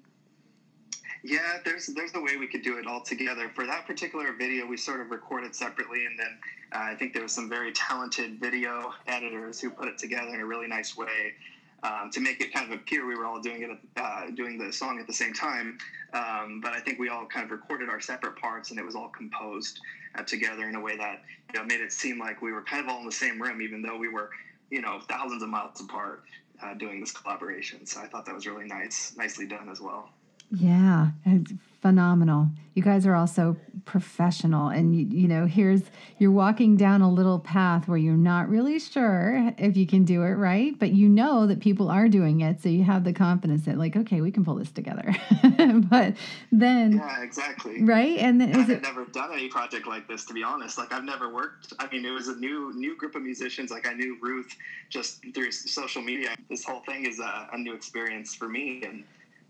Yeah, 1.24 1.58
there's 1.64 1.88
there's 1.88 2.12
a 2.16 2.20
way 2.20 2.36
we 2.36 2.48
could 2.48 2.64
do 2.64 2.78
it 2.78 2.86
all 2.86 3.00
together. 3.00 3.50
For 3.56 3.66
that 3.66 3.86
particular 3.88 4.34
video, 4.34 4.66
we 4.66 4.76
sort 4.76 5.00
of 5.00 5.10
recorded 5.10 5.56
separately, 5.56 6.06
and 6.06 6.20
then 6.20 6.38
uh, 6.76 6.92
I 6.92 6.96
think 6.96 7.14
there 7.14 7.24
was 7.24 7.32
some 7.32 7.48
very 7.48 7.72
talented 7.72 8.42
video 8.42 8.92
editors 9.08 9.62
who 9.62 9.70
put 9.70 9.88
it 9.88 9.98
together 9.98 10.34
in 10.34 10.42
a 10.42 10.46
really 10.46 10.68
nice 10.68 10.98
way 10.98 11.34
um, 11.82 12.10
to 12.12 12.20
make 12.20 12.42
it 12.42 12.54
kind 12.54 12.72
of 12.72 12.78
appear 12.78 13.06
we 13.06 13.16
were 13.16 13.26
all 13.26 13.40
doing 13.40 13.64
it, 13.64 13.70
uh, 13.96 14.32
doing 14.36 14.58
the 14.58 14.74
song 14.74 15.00
at 15.00 15.08
the 15.08 15.14
same 15.14 15.34
time. 15.34 15.78
Um, 16.14 16.60
but 16.62 16.74
I 16.74 16.82
think 16.82 17.00
we 17.00 17.08
all 17.08 17.26
kind 17.26 17.46
of 17.46 17.52
recorded 17.52 17.88
our 17.88 18.02
separate 18.02 18.36
parts, 18.36 18.72
and 18.72 18.80
it 18.80 18.84
was 18.84 18.94
all 18.94 19.08
composed 19.08 19.80
uh, 20.20 20.24
together 20.24 20.68
in 20.68 20.76
a 20.76 20.82
way 20.82 20.98
that 20.98 21.22
you 21.54 21.60
know 21.60 21.66
made 21.66 21.80
it 21.80 21.94
seem 21.94 22.20
like 22.20 22.42
we 22.42 22.52
were 22.52 22.64
kind 22.64 22.84
of 22.84 22.90
all 22.90 23.00
in 23.00 23.06
the 23.06 23.14
same 23.14 23.42
room, 23.42 23.62
even 23.62 23.82
though 23.82 23.98
we 23.98 24.10
were 24.10 24.30
you 24.70 24.82
know 24.82 25.00
thousands 25.08 25.42
of 25.42 25.48
miles 25.48 25.80
apart 25.80 26.24
uh, 26.62 26.74
doing 26.74 27.00
this 27.00 27.12
collaboration. 27.12 27.86
So 27.86 28.02
I 28.02 28.08
thought 28.08 28.26
that 28.26 28.36
was 28.36 28.46
really 28.46 28.66
nice, 28.66 29.14
nicely 29.16 29.48
done 29.48 29.70
as 29.70 29.80
well. 29.80 30.10
Yeah, 30.56 31.10
it's 31.26 31.52
phenomenal. 31.82 32.48
You 32.76 32.84
guys 32.84 33.08
are 33.08 33.16
also 33.16 33.58
professional, 33.86 34.70
and 34.70 34.96
you, 34.96 35.22
you 35.22 35.28
know, 35.28 35.48
here's 35.48 35.82
you're 36.20 36.32
walking 36.32 36.78
down 36.78 37.02
a 37.02 37.12
little 37.12 37.40
path 37.40 37.88
where 37.88 37.98
you're 37.98 38.14
not 38.16 38.50
really 38.50 38.80
sure 38.80 39.52
if 39.58 39.76
you 39.76 39.88
can 39.88 40.06
do 40.06 40.22
it 40.22 40.34
right, 40.34 40.78
but 40.78 40.92
you 40.92 41.10
know 41.10 41.48
that 41.48 41.60
people 41.60 41.90
are 41.90 42.08
doing 42.08 42.42
it, 42.42 42.62
so 42.62 42.70
you 42.70 42.84
have 42.84 43.04
the 43.04 43.14
confidence 43.14 43.66
that, 43.66 43.78
like, 43.80 43.96
okay, 43.96 44.22
we 44.22 44.32
can 44.32 44.46
pull 44.46 44.56
this 44.56 44.72
together. 44.72 45.16
but 45.90 46.14
then, 46.52 46.94
yeah, 46.94 47.24
exactly, 47.24 47.84
right. 47.84 48.20
And 48.20 48.40
then, 48.40 48.56
I've 48.56 48.70
it, 48.70 48.84
never 48.84 49.06
done 49.06 49.34
any 49.34 49.50
project 49.50 49.88
like 49.88 50.08
this, 50.08 50.24
to 50.26 50.34
be 50.36 50.44
honest. 50.44 50.78
Like, 50.78 50.94
I've 50.94 51.04
never 51.04 51.34
worked. 51.34 51.74
I 51.80 51.88
mean, 51.92 52.06
it 52.06 52.12
was 52.12 52.28
a 52.28 52.36
new 52.36 52.72
new 52.76 52.96
group 52.96 53.16
of 53.16 53.24
musicians. 53.24 53.72
Like, 53.72 53.88
I 53.88 53.94
knew 53.94 54.18
Ruth 54.22 54.56
just 54.90 55.24
through 55.34 55.52
social 55.52 56.04
media. 56.04 56.36
This 56.48 56.64
whole 56.64 56.82
thing 56.82 57.08
is 57.08 57.20
a, 57.20 57.50
a 57.52 57.58
new 57.58 57.74
experience 57.74 58.36
for 58.36 58.48
me, 58.48 58.84
and 58.86 59.04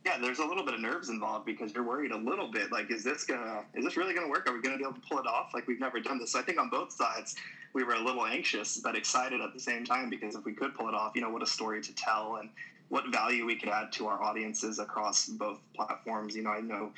yeah, 0.05 0.17
there's 0.19 0.39
a 0.39 0.45
little 0.45 0.65
bit 0.65 0.73
of 0.73 0.81
nerves 0.81 1.09
involved 1.09 1.45
because 1.45 1.73
you're 1.73 1.83
worried 1.83 2.11
a 2.11 2.17
little 2.17 2.51
bit. 2.51 2.71
Like, 2.71 2.91
is 2.91 3.03
this 3.03 3.23
gonna, 3.23 3.63
is 3.73 3.85
this 3.85 3.95
really 3.95 4.13
gonna 4.13 4.27
work? 4.27 4.49
Are 4.49 4.53
we 4.53 4.61
gonna 4.61 4.77
be 4.77 4.83
able 4.83 4.95
to 4.95 5.01
pull 5.09 5.19
it 5.19 5.27
off? 5.27 5.51
Like, 5.53 5.65
we've 5.67 5.79
never 5.79 5.99
done 5.99 6.19
this. 6.19 6.33
So 6.33 6.39
I 6.39 6.43
think 6.43 6.59
on 6.59 6.69
both 6.69 6.91
sides, 6.91 7.35
we 7.73 7.83
were 7.83 7.93
a 7.93 8.03
little 8.03 8.25
anxious 8.25 8.77
but 8.77 8.95
excited 8.95 9.39
at 9.39 9.53
the 9.53 9.59
same 9.59 9.85
time 9.85 10.09
because 10.09 10.35
if 10.35 10.43
we 10.43 10.53
could 10.53 10.75
pull 10.75 10.89
it 10.89 10.93
off, 10.93 11.13
you 11.15 11.21
know, 11.21 11.29
what 11.29 11.41
a 11.41 11.47
story 11.47 11.81
to 11.81 11.95
tell 11.95 12.37
and 12.41 12.49
what 12.89 13.07
value 13.11 13.45
we 13.45 13.55
could 13.55 13.69
add 13.69 13.91
to 13.93 14.07
our 14.07 14.21
audiences 14.21 14.77
across 14.77 15.27
both 15.27 15.59
platforms. 15.73 16.35
You 16.35 16.43
know, 16.43 16.51
I 16.51 16.59
know 16.59 16.91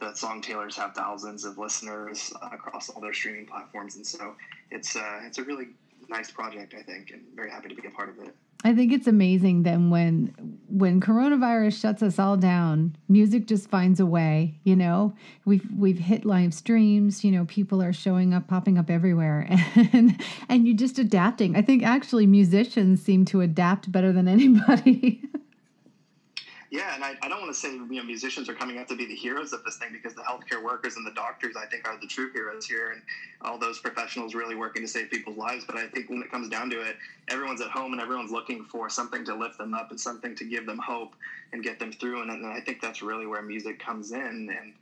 the 0.00 0.06
Songtailors 0.06 0.74
have 0.76 0.94
thousands 0.94 1.44
of 1.44 1.58
listeners 1.58 2.32
across 2.40 2.88
all 2.88 3.00
their 3.00 3.12
streaming 3.12 3.46
platforms, 3.46 3.96
and 3.96 4.06
so 4.06 4.34
it's 4.70 4.96
uh, 4.96 5.20
it's 5.24 5.38
a 5.38 5.44
really 5.44 5.68
nice 6.08 6.30
project, 6.30 6.74
I 6.78 6.82
think, 6.82 7.10
and 7.10 7.22
very 7.34 7.50
happy 7.50 7.68
to 7.68 7.74
be 7.74 7.86
a 7.86 7.90
part 7.90 8.08
of 8.08 8.18
it. 8.18 8.34
I 8.64 8.74
think 8.74 8.92
it's 8.92 9.08
amazing 9.08 9.64
then 9.64 9.90
when 9.90 10.34
when 10.68 11.00
coronavirus 11.00 11.80
shuts 11.80 12.02
us 12.02 12.18
all 12.18 12.36
down, 12.36 12.96
music 13.08 13.46
just 13.46 13.68
finds 13.68 13.98
a 13.98 14.06
way, 14.06 14.60
you 14.62 14.76
know. 14.76 15.14
We've 15.44 15.66
we've 15.76 15.98
hit 15.98 16.24
live 16.24 16.54
streams, 16.54 17.24
you 17.24 17.32
know, 17.32 17.44
people 17.46 17.82
are 17.82 17.92
showing 17.92 18.32
up, 18.32 18.46
popping 18.46 18.78
up 18.78 18.88
everywhere 18.88 19.48
and 19.92 20.20
and 20.48 20.66
you're 20.66 20.76
just 20.76 20.98
adapting. 20.98 21.56
I 21.56 21.62
think 21.62 21.82
actually 21.82 22.26
musicians 22.26 23.02
seem 23.02 23.24
to 23.26 23.40
adapt 23.40 23.90
better 23.90 24.12
than 24.12 24.28
anybody. 24.38 25.22
Yeah, 26.72 26.94
and 26.94 27.04
I, 27.04 27.14
I 27.20 27.28
don't 27.28 27.38
want 27.38 27.52
to 27.52 27.58
say 27.58 27.70
you 27.70 27.86
know 27.86 28.02
musicians 28.02 28.48
are 28.48 28.54
coming 28.54 28.78
out 28.78 28.88
to 28.88 28.96
be 28.96 29.04
the 29.04 29.14
heroes 29.14 29.52
of 29.52 29.62
this 29.62 29.76
thing 29.76 29.90
because 29.92 30.14
the 30.14 30.22
healthcare 30.22 30.64
workers 30.64 30.96
and 30.96 31.06
the 31.06 31.10
doctors 31.10 31.54
I 31.54 31.66
think 31.66 31.86
are 31.86 31.98
the 32.00 32.06
true 32.06 32.30
heroes 32.32 32.64
here, 32.64 32.92
and 32.92 33.02
all 33.42 33.58
those 33.58 33.78
professionals 33.78 34.34
really 34.34 34.54
working 34.54 34.80
to 34.80 34.88
save 34.88 35.10
people's 35.10 35.36
lives. 35.36 35.66
But 35.66 35.76
I 35.76 35.86
think 35.88 36.08
when 36.08 36.22
it 36.22 36.30
comes 36.30 36.48
down 36.48 36.70
to 36.70 36.80
it, 36.80 36.96
everyone's 37.28 37.60
at 37.60 37.68
home 37.68 37.92
and 37.92 38.00
everyone's 38.00 38.30
looking 38.30 38.64
for 38.64 38.88
something 38.88 39.22
to 39.26 39.34
lift 39.34 39.58
them 39.58 39.74
up 39.74 39.90
and 39.90 40.00
something 40.00 40.34
to 40.34 40.44
give 40.44 40.64
them 40.64 40.78
hope 40.78 41.14
and 41.52 41.62
get 41.62 41.78
them 41.78 41.92
through. 41.92 42.22
And, 42.22 42.30
and 42.30 42.46
I 42.46 42.60
think 42.60 42.80
that's 42.80 43.02
really 43.02 43.26
where 43.26 43.42
music 43.42 43.78
comes 43.78 44.10
in 44.10 44.48
and 44.58 44.72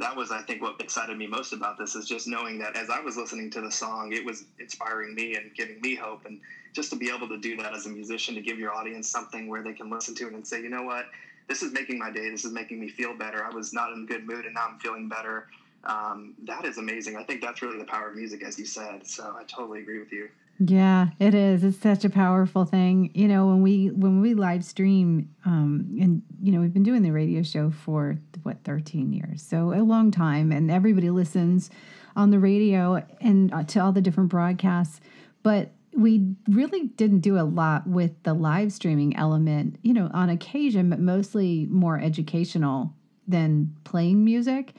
that 0.00 0.16
was 0.16 0.30
i 0.32 0.42
think 0.42 0.60
what 0.60 0.74
excited 0.80 1.16
me 1.16 1.26
most 1.28 1.52
about 1.52 1.78
this 1.78 1.94
is 1.94 2.06
just 2.06 2.26
knowing 2.26 2.58
that 2.58 2.76
as 2.76 2.90
i 2.90 3.00
was 3.00 3.16
listening 3.16 3.48
to 3.48 3.60
the 3.60 3.70
song 3.70 4.10
it 4.12 4.24
was 4.24 4.44
inspiring 4.58 5.14
me 5.14 5.36
and 5.36 5.54
giving 5.54 5.80
me 5.80 5.94
hope 5.94 6.24
and 6.26 6.40
just 6.72 6.90
to 6.90 6.96
be 6.96 7.08
able 7.08 7.28
to 7.28 7.38
do 7.38 7.56
that 7.56 7.72
as 7.72 7.86
a 7.86 7.88
musician 7.88 8.34
to 8.34 8.40
give 8.40 8.58
your 8.58 8.72
audience 8.72 9.08
something 9.08 9.46
where 9.46 9.62
they 9.62 9.72
can 9.72 9.88
listen 9.88 10.14
to 10.14 10.26
it 10.26 10.34
and 10.34 10.46
say 10.46 10.60
you 10.60 10.68
know 10.68 10.82
what 10.82 11.06
this 11.48 11.62
is 11.62 11.72
making 11.72 11.98
my 11.98 12.10
day. 12.10 12.30
This 12.30 12.44
is 12.44 12.52
making 12.52 12.80
me 12.80 12.88
feel 12.88 13.16
better. 13.16 13.44
I 13.44 13.50
was 13.50 13.72
not 13.72 13.92
in 13.92 14.02
a 14.02 14.06
good 14.06 14.26
mood 14.26 14.44
and 14.44 14.54
now 14.54 14.66
I'm 14.70 14.78
feeling 14.78 15.08
better. 15.08 15.48
Um, 15.84 16.34
that 16.44 16.64
is 16.64 16.78
amazing. 16.78 17.16
I 17.16 17.22
think 17.22 17.40
that's 17.40 17.62
really 17.62 17.78
the 17.78 17.84
power 17.84 18.08
of 18.08 18.16
music, 18.16 18.42
as 18.42 18.58
you 18.58 18.66
said. 18.66 19.06
So 19.06 19.36
I 19.38 19.44
totally 19.44 19.80
agree 19.80 20.00
with 20.00 20.12
you. 20.12 20.28
Yeah, 20.58 21.08
it 21.20 21.34
is. 21.34 21.62
It's 21.64 21.78
such 21.78 22.04
a 22.04 22.10
powerful 22.10 22.64
thing. 22.64 23.10
You 23.14 23.28
know, 23.28 23.46
when 23.46 23.60
we 23.60 23.90
when 23.90 24.22
we 24.22 24.32
live 24.32 24.64
stream, 24.64 25.28
um, 25.44 25.98
and 26.00 26.22
you 26.42 26.50
know, 26.50 26.60
we've 26.60 26.72
been 26.72 26.82
doing 26.82 27.02
the 27.02 27.12
radio 27.12 27.42
show 27.42 27.70
for 27.70 28.18
what 28.42 28.64
thirteen 28.64 29.12
years, 29.12 29.42
so 29.42 29.74
a 29.74 29.82
long 29.84 30.10
time, 30.10 30.52
and 30.52 30.70
everybody 30.70 31.10
listens 31.10 31.70
on 32.16 32.30
the 32.30 32.38
radio 32.38 33.04
and 33.20 33.52
uh, 33.52 33.64
to 33.64 33.80
all 33.80 33.92
the 33.92 34.00
different 34.00 34.30
broadcasts. 34.30 35.00
But 35.42 35.72
we 35.96 36.34
really 36.48 36.88
didn't 36.88 37.20
do 37.20 37.38
a 37.38 37.42
lot 37.42 37.86
with 37.86 38.22
the 38.22 38.34
live 38.34 38.72
streaming 38.72 39.16
element, 39.16 39.78
you 39.82 39.94
know, 39.94 40.10
on 40.12 40.28
occasion, 40.28 40.90
but 40.90 41.00
mostly 41.00 41.66
more 41.70 41.98
educational 41.98 42.92
than 43.26 43.74
playing 43.84 44.24
music. 44.24 44.74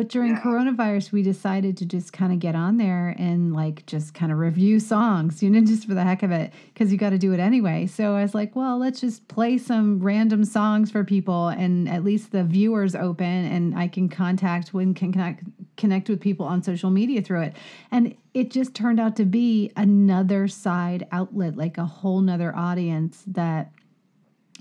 But 0.00 0.08
during 0.08 0.32
yeah. 0.32 0.40
coronavirus, 0.40 1.12
we 1.12 1.22
decided 1.22 1.76
to 1.76 1.84
just 1.84 2.14
kind 2.14 2.32
of 2.32 2.38
get 2.38 2.54
on 2.54 2.78
there 2.78 3.14
and 3.18 3.52
like 3.52 3.84
just 3.84 4.14
kind 4.14 4.32
of 4.32 4.38
review 4.38 4.80
songs, 4.80 5.42
you 5.42 5.50
know, 5.50 5.60
just 5.66 5.86
for 5.86 5.92
the 5.92 6.02
heck 6.02 6.22
of 6.22 6.30
it, 6.30 6.54
because 6.72 6.90
you 6.90 6.96
got 6.96 7.10
to 7.10 7.18
do 7.18 7.34
it 7.34 7.38
anyway. 7.38 7.86
So 7.86 8.14
I 8.16 8.22
was 8.22 8.34
like, 8.34 8.56
well, 8.56 8.78
let's 8.78 9.02
just 9.02 9.28
play 9.28 9.58
some 9.58 10.00
random 10.00 10.46
songs 10.46 10.90
for 10.90 11.04
people, 11.04 11.48
and 11.48 11.86
at 11.86 12.02
least 12.02 12.32
the 12.32 12.42
viewers 12.42 12.94
open, 12.94 13.26
and 13.26 13.78
I 13.78 13.88
can 13.88 14.08
contact 14.08 14.72
when 14.72 14.94
can, 14.94 15.12
connect 15.12 15.44
connect 15.76 16.08
with 16.08 16.18
people 16.18 16.46
on 16.46 16.62
social 16.62 16.88
media 16.88 17.20
through 17.20 17.42
it. 17.42 17.56
And 17.90 18.16
it 18.32 18.50
just 18.50 18.74
turned 18.74 19.00
out 19.00 19.16
to 19.16 19.26
be 19.26 19.70
another 19.76 20.48
side 20.48 21.06
outlet, 21.12 21.58
like 21.58 21.76
a 21.76 21.84
whole 21.84 22.22
nother 22.22 22.56
audience 22.56 23.22
that 23.26 23.70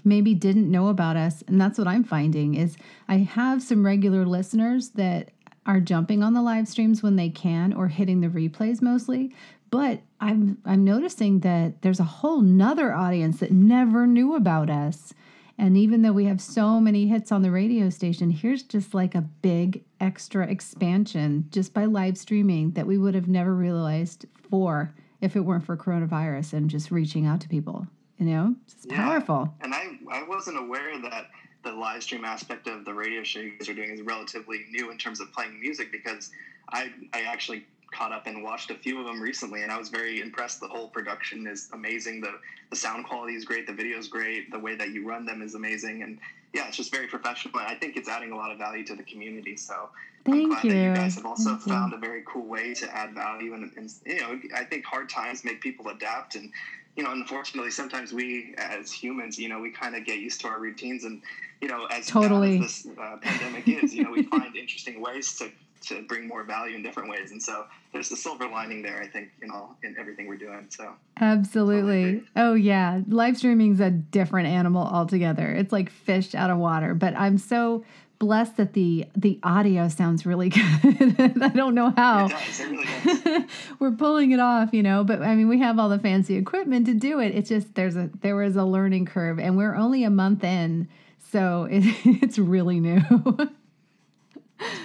maybe 0.03 0.33
didn't 0.33 0.71
know 0.71 0.87
about 0.87 1.17
us. 1.17 1.43
And 1.47 1.59
that's 1.59 1.77
what 1.77 1.87
I'm 1.87 2.03
finding 2.03 2.55
is 2.55 2.77
I 3.07 3.17
have 3.17 3.61
some 3.61 3.85
regular 3.85 4.25
listeners 4.25 4.89
that 4.89 5.31
are 5.65 5.79
jumping 5.79 6.23
on 6.23 6.33
the 6.33 6.41
live 6.41 6.67
streams 6.67 7.03
when 7.03 7.15
they 7.15 7.29
can 7.29 7.73
or 7.73 7.87
hitting 7.87 8.21
the 8.21 8.27
replays 8.27 8.81
mostly. 8.81 9.33
But 9.69 10.01
I'm 10.19 10.57
I'm 10.65 10.83
noticing 10.83 11.41
that 11.41 11.81
there's 11.81 11.99
a 11.99 12.05
whole 12.05 12.41
nother 12.41 12.93
audience 12.93 13.39
that 13.39 13.51
never 13.51 14.07
knew 14.07 14.35
about 14.35 14.69
us. 14.69 15.13
And 15.59 15.77
even 15.77 16.01
though 16.01 16.13
we 16.13 16.25
have 16.25 16.41
so 16.41 16.79
many 16.79 17.07
hits 17.07 17.31
on 17.31 17.41
the 17.41 17.51
radio 17.51 17.89
station, 17.89 18.29
here's 18.31 18.63
just 18.63 18.93
like 18.93 19.13
a 19.13 19.21
big 19.21 19.83
extra 19.99 20.47
expansion 20.47 21.45
just 21.51 21.73
by 21.73 21.85
live 21.85 22.17
streaming 22.17 22.71
that 22.71 22.87
we 22.87 22.97
would 22.97 23.13
have 23.13 23.27
never 23.27 23.53
realized 23.53 24.25
for 24.49 24.93
if 25.21 25.35
it 25.35 25.41
weren't 25.41 25.65
for 25.65 25.75
coronavirus 25.75 26.53
and 26.53 26.69
just 26.69 26.91
reaching 26.91 27.25
out 27.25 27.41
to 27.41 27.49
people. 27.49 27.87
You 28.19 28.25
know, 28.25 28.55
it's 28.65 28.85
yeah. 28.85 28.95
powerful. 28.97 29.53
And 29.61 29.73
I, 29.73 29.97
I 30.11 30.23
wasn't 30.23 30.57
aware 30.57 30.99
that 31.01 31.29
the 31.63 31.71
live 31.71 32.03
stream 32.03 32.25
aspect 32.25 32.67
of 32.67 32.85
the 32.85 32.93
radio 32.93 33.23
show 33.23 33.39
you 33.39 33.57
guys 33.57 33.69
are 33.69 33.73
doing 33.73 33.91
is 33.91 34.01
relatively 34.01 34.65
new 34.71 34.91
in 34.91 34.97
terms 34.97 35.19
of 35.21 35.31
playing 35.31 35.59
music 35.59 35.91
because 35.91 36.31
I, 36.69 36.91
I 37.13 37.21
actually 37.21 37.65
caught 37.91 38.11
up 38.11 38.27
and 38.27 38.43
watched 38.43 38.71
a 38.71 38.75
few 38.75 38.99
of 38.99 39.05
them 39.05 39.21
recently 39.21 39.63
and 39.63 39.71
I 39.71 39.77
was 39.77 39.89
very 39.89 40.21
impressed. 40.21 40.59
The 40.59 40.67
whole 40.67 40.89
production 40.89 41.47
is 41.47 41.69
amazing. 41.73 42.21
The, 42.21 42.33
the 42.69 42.75
sound 42.75 43.05
quality 43.05 43.33
is 43.33 43.45
great. 43.45 43.67
The 43.67 43.73
video 43.73 43.97
is 43.97 44.07
great. 44.07 44.51
The 44.51 44.59
way 44.59 44.75
that 44.75 44.89
you 44.89 45.07
run 45.07 45.25
them 45.25 45.41
is 45.41 45.55
amazing. 45.55 46.03
And 46.03 46.19
yeah, 46.53 46.67
it's 46.67 46.77
just 46.77 46.91
very 46.91 47.07
professional. 47.07 47.57
And 47.59 47.67
I 47.67 47.75
think 47.75 47.97
it's 47.97 48.09
adding 48.09 48.31
a 48.31 48.35
lot 48.35 48.51
of 48.51 48.57
value 48.57 48.85
to 48.85 48.95
the 48.95 49.03
community. 49.03 49.57
So 49.57 49.89
Thank 50.25 50.43
I'm 50.43 50.49
glad 50.49 50.63
you. 50.65 50.71
that 50.71 50.77
you 50.77 50.93
guys 50.93 51.15
have 51.15 51.25
also 51.25 51.51
Thank 51.51 51.61
found 51.63 51.91
you. 51.91 51.97
a 51.97 52.01
very 52.01 52.23
cool 52.27 52.45
way 52.45 52.73
to 52.75 52.95
add 52.95 53.13
value. 53.13 53.53
And, 53.53 53.71
and, 53.75 53.91
you 54.05 54.21
know, 54.21 54.39
I 54.55 54.63
think 54.65 54.85
hard 54.85 55.09
times 55.09 55.43
make 55.43 55.61
people 55.61 55.87
adapt 55.89 56.35
and 56.35 56.51
you 56.95 57.03
know, 57.03 57.11
unfortunately, 57.11 57.71
sometimes 57.71 58.11
we 58.11 58.53
as 58.57 58.91
humans, 58.91 59.39
you 59.39 59.49
know, 59.49 59.59
we 59.59 59.71
kind 59.71 59.95
of 59.95 60.05
get 60.05 60.19
used 60.19 60.41
to 60.41 60.47
our 60.47 60.59
routines, 60.59 61.03
and 61.03 61.21
you 61.61 61.67
know, 61.67 61.85
as 61.85 62.07
totally 62.07 62.59
as 62.59 62.83
this 62.83 62.87
uh, 62.99 63.17
pandemic 63.21 63.67
is, 63.67 63.93
you 63.93 64.03
know, 64.03 64.11
we 64.11 64.23
find 64.23 64.55
interesting 64.55 65.01
ways 65.01 65.37
to 65.37 65.49
to 65.81 66.01
bring 66.03 66.27
more 66.27 66.43
value 66.43 66.75
in 66.75 66.83
different 66.83 67.09
ways, 67.09 67.31
and 67.31 67.41
so 67.41 67.65
there's 67.93 68.09
the 68.09 68.15
silver 68.15 68.47
lining 68.47 68.81
there, 68.81 69.01
I 69.01 69.07
think, 69.07 69.29
in 69.41 69.49
all 69.49 69.77
in 69.83 69.95
everything 69.97 70.27
we're 70.27 70.37
doing. 70.37 70.67
So 70.69 70.93
absolutely, 71.19 72.23
oh 72.35 72.53
yeah, 72.53 73.01
live 73.07 73.37
streaming's 73.37 73.79
a 73.79 73.89
different 73.89 74.49
animal 74.49 74.85
altogether. 74.85 75.47
It's 75.51 75.71
like 75.71 75.89
fish 75.89 76.35
out 76.35 76.49
of 76.49 76.57
water, 76.57 76.93
but 76.93 77.15
I'm 77.15 77.37
so 77.37 77.85
blessed 78.19 78.57
that 78.57 78.73
the 78.73 79.07
the 79.15 79.39
audio 79.41 79.87
sounds 79.87 80.25
really 80.25 80.49
good. 80.49 81.41
I 81.41 81.49
don't 81.49 81.73
know 81.73 81.91
how. 81.95 82.25
It 82.25 82.29
does. 82.29 82.59
It 82.59 82.69
really. 82.69 83.45
We're 83.79 83.91
pulling 83.91 84.31
it 84.31 84.39
off, 84.39 84.69
you 84.73 84.83
know, 84.83 85.03
but 85.03 85.21
I 85.21 85.35
mean 85.35 85.47
we 85.47 85.59
have 85.59 85.79
all 85.79 85.89
the 85.89 85.99
fancy 85.99 86.35
equipment 86.35 86.85
to 86.87 86.93
do 86.93 87.19
it. 87.19 87.33
It's 87.35 87.49
just 87.49 87.73
there's 87.75 87.95
a 87.95 88.09
there 88.21 88.35
was 88.35 88.55
a 88.55 88.65
learning 88.65 89.05
curve 89.05 89.39
and 89.39 89.57
we're 89.57 89.75
only 89.75 90.03
a 90.03 90.09
month 90.09 90.43
in, 90.43 90.87
so 91.31 91.67
it, 91.71 91.83
it's 92.21 92.37
really 92.37 92.79
new. 92.79 93.01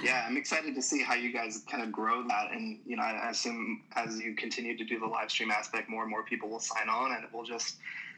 yeah, 0.02 0.24
I'm 0.26 0.36
excited 0.36 0.76
to 0.76 0.82
see 0.82 1.02
how 1.02 1.14
you 1.14 1.32
guys 1.32 1.64
kind 1.68 1.82
of 1.82 1.90
grow 1.90 2.26
that, 2.28 2.52
and 2.52 2.78
you 2.86 2.96
know, 2.96 3.02
I 3.02 3.30
assume 3.30 3.82
as 3.96 4.20
you 4.20 4.34
continue 4.34 4.76
to 4.78 4.84
do 4.84 5.00
the 5.00 5.06
live 5.06 5.30
stream 5.30 5.50
aspect, 5.50 5.90
more 5.90 6.02
and 6.02 6.10
more 6.10 6.22
people 6.22 6.48
will 6.48 6.60
sign 6.60 6.88
on, 6.88 7.12
and 7.12 7.24
it 7.24 7.32
will 7.32 7.44
just 7.44 7.76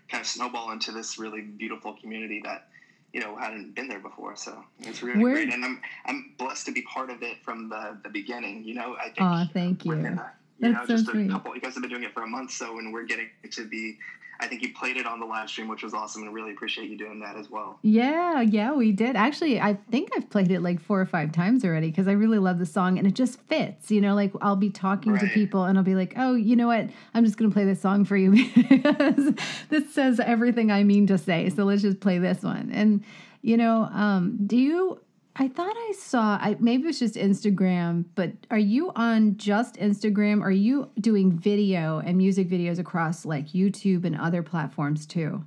kind 0.08 0.20
of 0.20 0.26
snowball 0.26 0.70
into 0.70 0.92
this 0.92 1.18
really 1.18 1.40
beautiful 1.40 1.94
community 1.94 2.40
that 2.44 2.68
you 3.16 3.22
know 3.22 3.34
hadn't 3.34 3.74
been 3.74 3.88
there 3.88 3.98
before. 3.98 4.36
So 4.36 4.62
it's 4.80 5.02
really 5.02 5.22
Where- 5.22 5.32
great, 5.32 5.50
and 5.52 5.64
I'm 5.64 5.80
I'm 6.04 6.34
blessed 6.36 6.66
to 6.66 6.72
be 6.72 6.82
part 6.82 7.08
of 7.08 7.22
it 7.22 7.38
from 7.42 7.70
the 7.70 7.96
the 8.04 8.10
beginning. 8.10 8.62
You 8.62 8.74
know, 8.74 8.94
I 9.00 9.04
think. 9.04 9.22
Aw, 9.22 9.48
thank 9.54 9.86
you. 9.86 9.92
within 9.92 10.18
a- 10.18 10.32
you 10.60 10.72
That's 10.72 10.88
know, 10.88 10.96
so 10.96 11.02
just 11.14 11.16
a 11.16 11.28
couple. 11.32 11.54
You 11.54 11.62
guys 11.62 11.72
have 11.74 11.82
been 11.82 11.90
doing 11.90 12.02
it 12.02 12.12
for 12.12 12.22
a 12.22 12.26
month, 12.26 12.50
so 12.50 12.74
when 12.76 12.92
we're 12.92 13.04
getting 13.04 13.28
to 13.50 13.66
be, 13.66 13.98
I 14.38 14.46
think 14.46 14.62
you 14.62 14.72
played 14.74 14.96
it 14.96 15.06
on 15.06 15.20
the 15.20 15.26
live 15.26 15.48
stream, 15.48 15.68
which 15.68 15.82
was 15.82 15.94
awesome, 15.94 16.22
and 16.22 16.34
really 16.34 16.52
appreciate 16.52 16.90
you 16.90 16.96
doing 16.96 17.20
that 17.20 17.36
as 17.36 17.50
well. 17.50 17.78
Yeah, 17.82 18.40
yeah, 18.40 18.72
we 18.72 18.92
did. 18.92 19.16
Actually, 19.16 19.60
I 19.60 19.74
think 19.90 20.10
I've 20.16 20.28
played 20.28 20.50
it 20.50 20.60
like 20.60 20.80
four 20.80 21.00
or 21.00 21.06
five 21.06 21.32
times 21.32 21.64
already 21.64 21.90
because 21.90 22.06
I 22.06 22.12
really 22.12 22.38
love 22.38 22.58
the 22.58 22.66
song 22.66 22.98
and 22.98 23.06
it 23.06 23.14
just 23.14 23.40
fits. 23.42 23.90
You 23.90 24.00
know, 24.00 24.14
like 24.14 24.32
I'll 24.40 24.56
be 24.56 24.70
talking 24.70 25.16
to 25.18 25.26
people 25.28 25.64
and 25.64 25.78
I'll 25.78 25.84
be 25.84 25.94
like, 25.94 26.14
oh, 26.16 26.34
you 26.34 26.56
know 26.56 26.66
what? 26.66 26.88
I'm 27.14 27.24
just 27.24 27.36
going 27.36 27.50
to 27.50 27.54
play 27.54 27.64
this 27.64 27.80
song 27.80 28.04
for 28.04 28.16
you 28.16 28.30
because 28.54 29.34
this 29.70 29.94
says 29.94 30.20
everything 30.20 30.70
I 30.70 30.84
mean 30.84 31.06
to 31.06 31.18
say. 31.18 31.48
So 31.50 31.64
let's 31.64 31.82
just 31.82 32.00
play 32.00 32.18
this 32.18 32.42
one. 32.42 32.70
And, 32.72 33.04
you 33.42 33.56
know, 33.56 33.82
um, 33.92 34.38
do 34.46 34.56
you. 34.56 35.00
I 35.38 35.48
thought 35.48 35.74
I 35.76 35.92
saw, 35.98 36.38
I, 36.40 36.56
maybe 36.60 36.84
it 36.84 36.86
was 36.86 36.98
just 36.98 37.14
Instagram, 37.14 38.06
but 38.14 38.32
are 38.50 38.58
you 38.58 38.90
on 38.96 39.36
just 39.36 39.74
Instagram? 39.74 40.42
Are 40.42 40.50
you 40.50 40.90
doing 40.98 41.30
video 41.30 41.98
and 41.98 42.16
music 42.16 42.48
videos 42.48 42.78
across 42.78 43.26
like 43.26 43.48
YouTube 43.48 44.06
and 44.06 44.16
other 44.16 44.42
platforms 44.42 45.04
too? 45.04 45.44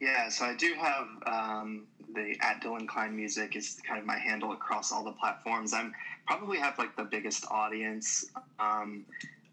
Yeah, 0.00 0.30
so 0.30 0.46
I 0.46 0.54
do 0.56 0.74
have 0.80 1.06
um, 1.26 1.86
the 2.14 2.36
at 2.40 2.62
Dylan 2.62 2.88
Klein 2.88 3.14
Music 3.14 3.54
is 3.54 3.80
kind 3.86 4.00
of 4.00 4.06
my 4.06 4.18
handle 4.18 4.52
across 4.52 4.92
all 4.92 5.04
the 5.04 5.12
platforms. 5.12 5.74
I'm 5.74 5.92
probably 6.26 6.58
have 6.58 6.78
like 6.78 6.96
the 6.96 7.04
biggest 7.04 7.44
audience 7.50 8.24
um, 8.58 9.04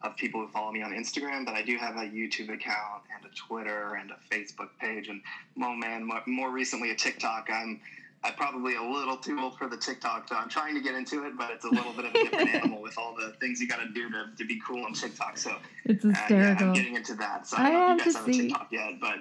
of 0.04 0.16
people 0.16 0.40
who 0.40 0.48
follow 0.48 0.72
me 0.72 0.82
on 0.82 0.92
Instagram, 0.92 1.46
but 1.46 1.54
I 1.54 1.64
do 1.64 1.78
have 1.78 1.98
a 1.98 2.06
YouTube 2.06 2.54
account 2.54 3.04
and 3.16 3.30
a 3.30 3.36
Twitter 3.36 3.96
and 3.96 4.12
a 4.12 4.34
Facebook 4.34 4.70
page, 4.80 5.10
and 5.10 5.22
oh 5.62 5.76
man, 5.76 6.06
more, 6.06 6.22
more 6.26 6.50
recently 6.52 6.92
a 6.92 6.96
TikTok. 6.96 7.50
I'm 7.52 7.82
I'm 8.24 8.34
probably 8.36 8.76
a 8.76 8.82
little 8.84 9.18
too 9.18 9.40
old 9.40 9.58
for 9.58 9.68
the 9.68 9.78
TikTok. 9.78 10.28
So 10.30 10.36
I'm 10.36 10.48
trying 10.50 10.76
to 10.76 10.82
get 10.82 10.94
into 10.94 11.26
it, 11.26 11.38
but 11.38 11.50
it's 11.52 11.66
a 11.66 11.70
little 11.70 11.92
bit 11.94 12.06
of 12.06 12.12
a 12.14 12.24
different 12.24 12.50
animal 12.56 12.82
with 12.82 12.98
all 12.98 13.16
the 13.16 13.34
things 13.40 13.60
you 13.60 13.68
got 13.68 13.80
to 13.80 13.90
do 13.90 14.10
to 14.12 14.26
to 14.38 14.46
be 14.46 14.60
cool 14.66 14.86
on 14.86 14.94
TikTok. 14.94 15.38
So 15.38 15.56
It's 15.86 16.06
uh, 16.06 16.14
yeah. 16.30 16.56
I'm 16.60 16.74
getting 16.74 16.96
into 16.96 17.16
that. 17.16 17.48
So 17.48 17.58
I 17.58 17.62
I 17.62 17.72
don't 17.72 17.74
know 17.74 17.88
have 17.88 18.00
if 18.00 18.06
you 18.06 18.14
guys 18.14 18.14
to 18.14 18.20
have 18.20 18.28
a 18.30 18.34
see. 18.34 18.42
TikTok 18.42 18.68
yet, 18.72 19.00
but 19.00 19.16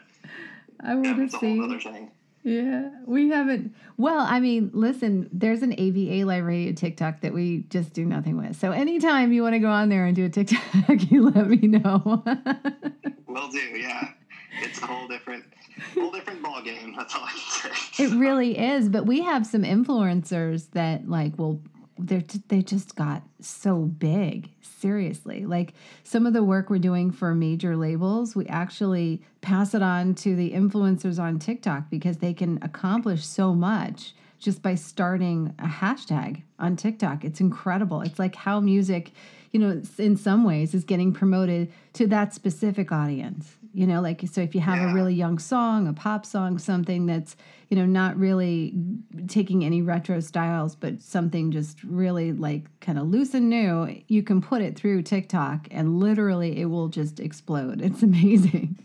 I 0.80 0.94
want 0.94 1.06
yeah, 1.06 1.14
to 1.14 1.22
it's 1.22 1.34
a 1.34 1.38
whole 1.38 1.64
other 1.64 1.80
thing. 1.80 2.10
Yeah, 2.42 2.90
we 3.04 3.28
haven't. 3.28 3.74
Well, 3.98 4.20
I 4.20 4.40
mean, 4.40 4.70
listen, 4.72 5.28
there's 5.30 5.60
an 5.62 5.74
AVA 5.78 6.24
Live 6.24 6.44
Radio 6.44 6.72
TikTok 6.72 7.20
that 7.20 7.34
we 7.34 7.64
just 7.68 7.92
do 7.92 8.06
nothing 8.06 8.38
with. 8.38 8.56
So 8.56 8.72
anytime 8.72 9.30
you 9.32 9.42
want 9.42 9.54
to 9.54 9.58
go 9.58 9.68
on 9.68 9.90
there 9.90 10.06
and 10.06 10.16
do 10.16 10.24
a 10.24 10.30
TikTok, 10.30 10.62
you 11.10 11.28
let 11.28 11.48
me 11.48 11.66
know. 11.68 12.22
Will 13.26 13.48
do, 13.50 13.58
yeah. 13.58 14.08
It's 14.62 14.80
a 14.80 14.86
whole 14.86 15.06
different, 15.06 15.44
whole 15.94 16.10
different 16.10 16.42
ball 16.42 16.62
game. 16.62 16.94
That's 16.96 17.14
all 17.14 17.24
I 17.24 17.30
can 17.30 17.72
say. 17.72 18.04
it 18.04 18.16
really 18.16 18.58
is. 18.58 18.88
But 18.88 19.06
we 19.06 19.22
have 19.22 19.46
some 19.46 19.62
influencers 19.62 20.70
that 20.72 21.08
like 21.08 21.38
will 21.38 21.60
they're 21.98 22.24
they 22.48 22.62
just 22.62 22.96
got 22.96 23.22
so 23.40 23.78
big. 23.78 24.50
Seriously, 24.62 25.44
like 25.44 25.74
some 26.04 26.26
of 26.26 26.32
the 26.32 26.42
work 26.42 26.70
we're 26.70 26.78
doing 26.78 27.10
for 27.10 27.34
major 27.34 27.76
labels, 27.76 28.34
we 28.34 28.46
actually 28.46 29.22
pass 29.42 29.74
it 29.74 29.82
on 29.82 30.14
to 30.16 30.34
the 30.34 30.52
influencers 30.52 31.18
on 31.18 31.38
TikTok 31.38 31.90
because 31.90 32.18
they 32.18 32.32
can 32.32 32.58
accomplish 32.62 33.26
so 33.26 33.54
much 33.54 34.14
just 34.38 34.62
by 34.62 34.74
starting 34.74 35.54
a 35.58 35.66
hashtag 35.66 36.42
on 36.58 36.76
TikTok. 36.76 37.24
It's 37.24 37.40
incredible. 37.40 38.00
It's 38.00 38.18
like 38.18 38.34
how 38.34 38.58
music, 38.58 39.12
you 39.52 39.60
know, 39.60 39.82
in 39.98 40.16
some 40.16 40.44
ways 40.44 40.74
is 40.74 40.84
getting 40.84 41.12
promoted 41.12 41.70
to 41.94 42.06
that 42.06 42.32
specific 42.32 42.90
audience. 42.90 43.58
You 43.72 43.86
know, 43.86 44.00
like 44.00 44.22
so 44.30 44.40
if 44.40 44.54
you 44.54 44.60
have 44.60 44.90
a 44.90 44.92
really 44.92 45.14
young 45.14 45.38
song, 45.38 45.86
a 45.86 45.92
pop 45.92 46.26
song, 46.26 46.58
something 46.58 47.06
that's, 47.06 47.36
you 47.68 47.76
know, 47.76 47.86
not 47.86 48.16
really 48.16 48.74
taking 49.28 49.64
any 49.64 49.80
retro 49.80 50.18
styles, 50.20 50.74
but 50.74 51.00
something 51.00 51.52
just 51.52 51.82
really 51.84 52.32
like 52.32 52.64
kind 52.80 52.98
of 52.98 53.06
loose 53.06 53.32
and 53.34 53.48
new, 53.48 54.02
you 54.08 54.22
can 54.22 54.40
put 54.40 54.60
it 54.60 54.76
through 54.76 55.02
TikTok 55.02 55.68
and 55.70 56.00
literally 56.00 56.60
it 56.60 56.66
will 56.66 56.88
just 56.88 57.20
explode. 57.20 57.80
It's 57.90 58.02
amazing. 58.02 58.78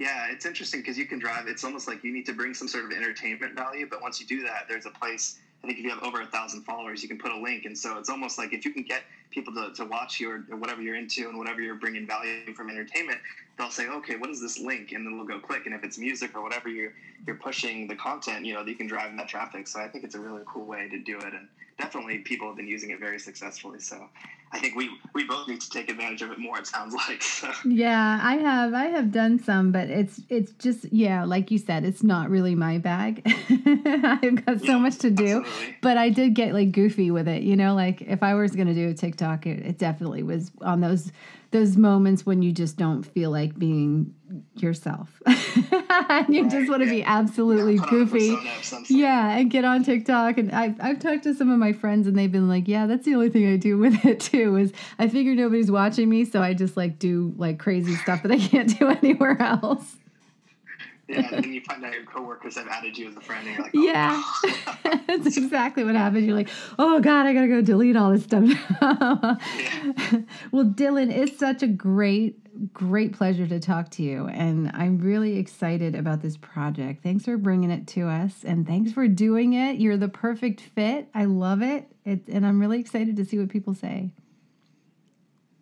Yeah, 0.00 0.28
it's 0.30 0.46
interesting 0.46 0.80
because 0.80 0.96
you 0.96 1.04
can 1.04 1.18
drive. 1.18 1.46
It's 1.46 1.62
almost 1.62 1.86
like 1.86 2.02
you 2.02 2.10
need 2.10 2.24
to 2.24 2.32
bring 2.32 2.54
some 2.54 2.68
sort 2.68 2.86
of 2.86 2.92
entertainment 2.92 3.54
value, 3.54 3.86
but 3.88 4.00
once 4.00 4.18
you 4.18 4.26
do 4.26 4.42
that, 4.44 4.64
there's 4.66 4.86
a 4.86 4.90
place. 4.90 5.38
I 5.62 5.66
think 5.66 5.78
if 5.78 5.84
you 5.84 5.90
have 5.90 6.02
over 6.02 6.22
a 6.22 6.26
thousand 6.26 6.64
followers, 6.64 7.02
you 7.02 7.08
can 7.10 7.18
put 7.18 7.32
a 7.32 7.38
link, 7.38 7.66
and 7.66 7.76
so 7.76 7.98
it's 7.98 8.08
almost 8.08 8.38
like 8.38 8.54
if 8.54 8.64
you 8.64 8.72
can 8.72 8.82
get 8.82 9.02
people 9.30 9.54
to, 9.54 9.72
to 9.74 9.84
watch 9.84 10.20
you 10.20 10.30
or, 10.30 10.44
or 10.50 10.56
whatever 10.56 10.82
you're 10.82 10.96
into 10.96 11.28
and 11.28 11.38
whatever 11.38 11.60
you're 11.60 11.76
bringing 11.76 12.06
value 12.06 12.52
from 12.54 12.68
entertainment, 12.70 13.18
they'll 13.58 13.70
say, 13.70 13.88
okay, 13.88 14.16
what 14.16 14.30
is 14.30 14.40
this 14.40 14.58
link? 14.58 14.92
And 14.92 15.06
then 15.06 15.16
they'll 15.16 15.26
go 15.26 15.38
click. 15.38 15.66
And 15.66 15.74
if 15.74 15.84
it's 15.84 15.98
music 15.98 16.36
or 16.36 16.42
whatever 16.42 16.68
you're 16.68 16.92
you're 17.26 17.36
pushing 17.36 17.86
the 17.86 17.96
content, 17.96 18.44
you 18.46 18.54
know, 18.54 18.62
you 18.64 18.74
can 18.74 18.86
drive 18.86 19.14
that 19.16 19.28
traffic. 19.28 19.68
So 19.68 19.80
I 19.80 19.88
think 19.88 20.04
it's 20.04 20.14
a 20.14 20.20
really 20.20 20.42
cool 20.46 20.64
way 20.64 20.88
to 20.88 20.98
do 20.98 21.18
it, 21.18 21.24
and 21.34 21.48
definitely 21.78 22.18
people 22.18 22.46
have 22.48 22.56
been 22.56 22.66
using 22.68 22.90
it 22.90 22.98
very 23.00 23.18
successfully. 23.18 23.78
So 23.80 24.08
I 24.52 24.58
think 24.58 24.74
we 24.74 24.88
we 25.14 25.24
both 25.24 25.46
need 25.46 25.60
to 25.60 25.68
take 25.70 25.90
advantage 25.90 26.22
of 26.22 26.30
it 26.30 26.38
more. 26.38 26.58
It 26.58 26.66
sounds 26.66 26.94
like 26.94 27.22
so. 27.40 27.50
Yeah, 27.66 28.18
I 28.22 28.36
have 28.36 28.72
I 28.74 28.84
have 28.86 29.12
done 29.12 29.38
some, 29.38 29.70
but 29.70 29.90
it's 29.90 30.20
it's 30.30 30.52
just 30.52 30.90
yeah, 30.92 31.24
like 31.24 31.50
you 31.50 31.58
said, 31.58 31.84
it's 31.84 32.02
not 32.02 32.30
really 32.30 32.54
my 32.54 32.78
bag. 32.78 33.22
I've 33.50 34.44
got 34.46 34.60
so 34.60 34.64
Yeah, 34.66 34.78
much 34.78 34.96
to 34.98 35.10
do. 35.10 35.38
absolutely. 35.38 35.76
But 35.82 35.98
I 35.98 36.08
did 36.08 36.34
get 36.34 36.54
like 36.54 36.72
goofy 36.72 37.10
with 37.10 37.28
it, 37.28 37.42
you 37.42 37.54
know, 37.56 37.74
like 37.74 38.00
if 38.02 38.22
I 38.22 38.32
was 38.34 38.56
gonna 38.56 38.74
do 38.74 38.88
a 38.88 38.94
TikTok, 38.94 39.19
it, 39.22 39.66
it 39.66 39.78
definitely 39.78 40.22
was 40.22 40.50
on 40.62 40.80
those 40.80 41.12
those 41.50 41.76
moments 41.76 42.24
when 42.24 42.42
you 42.42 42.52
just 42.52 42.76
don't 42.76 43.02
feel 43.02 43.30
like 43.30 43.58
being 43.58 44.14
yourself. 44.54 45.20
and 45.26 46.32
you 46.32 46.42
right, 46.42 46.50
just 46.50 46.70
want 46.70 46.80
to 46.80 46.86
yeah. 46.86 46.92
be 46.92 47.02
absolutely 47.02 47.74
yeah, 47.74 47.86
goofy. 47.90 48.36
Yeah, 48.88 49.36
and 49.36 49.50
get 49.50 49.64
on 49.64 49.82
TikTok. 49.82 50.38
And 50.38 50.52
I've, 50.52 50.80
I've 50.80 51.00
talked 51.00 51.24
to 51.24 51.34
some 51.34 51.50
of 51.50 51.58
my 51.58 51.72
friends 51.72 52.06
and 52.06 52.16
they've 52.16 52.30
been 52.30 52.48
like, 52.48 52.68
yeah, 52.68 52.86
that's 52.86 53.04
the 53.04 53.14
only 53.14 53.30
thing 53.30 53.52
I 53.52 53.56
do 53.56 53.78
with 53.78 54.04
it 54.04 54.20
too, 54.20 54.56
is 54.56 54.72
I 54.98 55.08
figure 55.08 55.34
nobody's 55.34 55.70
watching 55.70 56.08
me. 56.08 56.24
So 56.24 56.40
I 56.40 56.54
just 56.54 56.76
like 56.76 57.00
do 57.00 57.34
like 57.36 57.58
crazy 57.58 57.96
stuff 57.96 58.22
that 58.22 58.30
I 58.30 58.38
can't 58.38 58.78
do 58.78 58.88
anywhere 59.02 59.40
else. 59.42 59.96
Yeah, 61.10 61.26
and 61.32 61.44
then 61.44 61.52
you 61.52 61.60
find 61.62 61.84
out 61.84 61.92
your 61.92 62.04
coworkers 62.04 62.56
have 62.56 62.68
added 62.68 62.96
you 62.96 63.08
as 63.08 63.16
a 63.16 63.20
friend, 63.20 63.44
and 63.44 63.56
you're 63.56 63.64
like, 63.64 63.74
oh. 63.74 63.82
yeah, 64.84 65.00
that's 65.08 65.36
exactly 65.36 65.82
what 65.82 65.96
happens. 65.96 66.24
You're 66.24 66.36
like, 66.36 66.48
oh 66.78 67.00
god, 67.00 67.26
I 67.26 67.32
gotta 67.32 67.48
go 67.48 67.60
delete 67.60 67.96
all 67.96 68.12
this 68.12 68.24
stuff. 68.24 68.44
yeah. 68.80 69.36
Well, 70.52 70.64
Dylan, 70.64 71.10
it's 71.10 71.38
such 71.38 71.62
a 71.62 71.66
great, 71.66 72.72
great 72.72 73.12
pleasure 73.12 73.46
to 73.46 73.58
talk 73.58 73.90
to 73.92 74.02
you, 74.04 74.26
and 74.28 74.70
I'm 74.72 74.98
really 74.98 75.36
excited 75.38 75.96
about 75.96 76.22
this 76.22 76.36
project. 76.36 77.02
Thanks 77.02 77.24
for 77.24 77.36
bringing 77.36 77.70
it 77.70 77.88
to 77.88 78.06
us, 78.06 78.44
and 78.44 78.64
thanks 78.64 78.92
for 78.92 79.08
doing 79.08 79.54
it. 79.54 79.80
You're 79.80 79.96
the 79.96 80.08
perfect 80.08 80.60
fit. 80.60 81.08
I 81.12 81.24
love 81.24 81.60
it, 81.60 81.90
it 82.04 82.28
and 82.28 82.46
I'm 82.46 82.60
really 82.60 82.78
excited 82.78 83.16
to 83.16 83.24
see 83.24 83.38
what 83.38 83.48
people 83.48 83.74
say. 83.74 84.12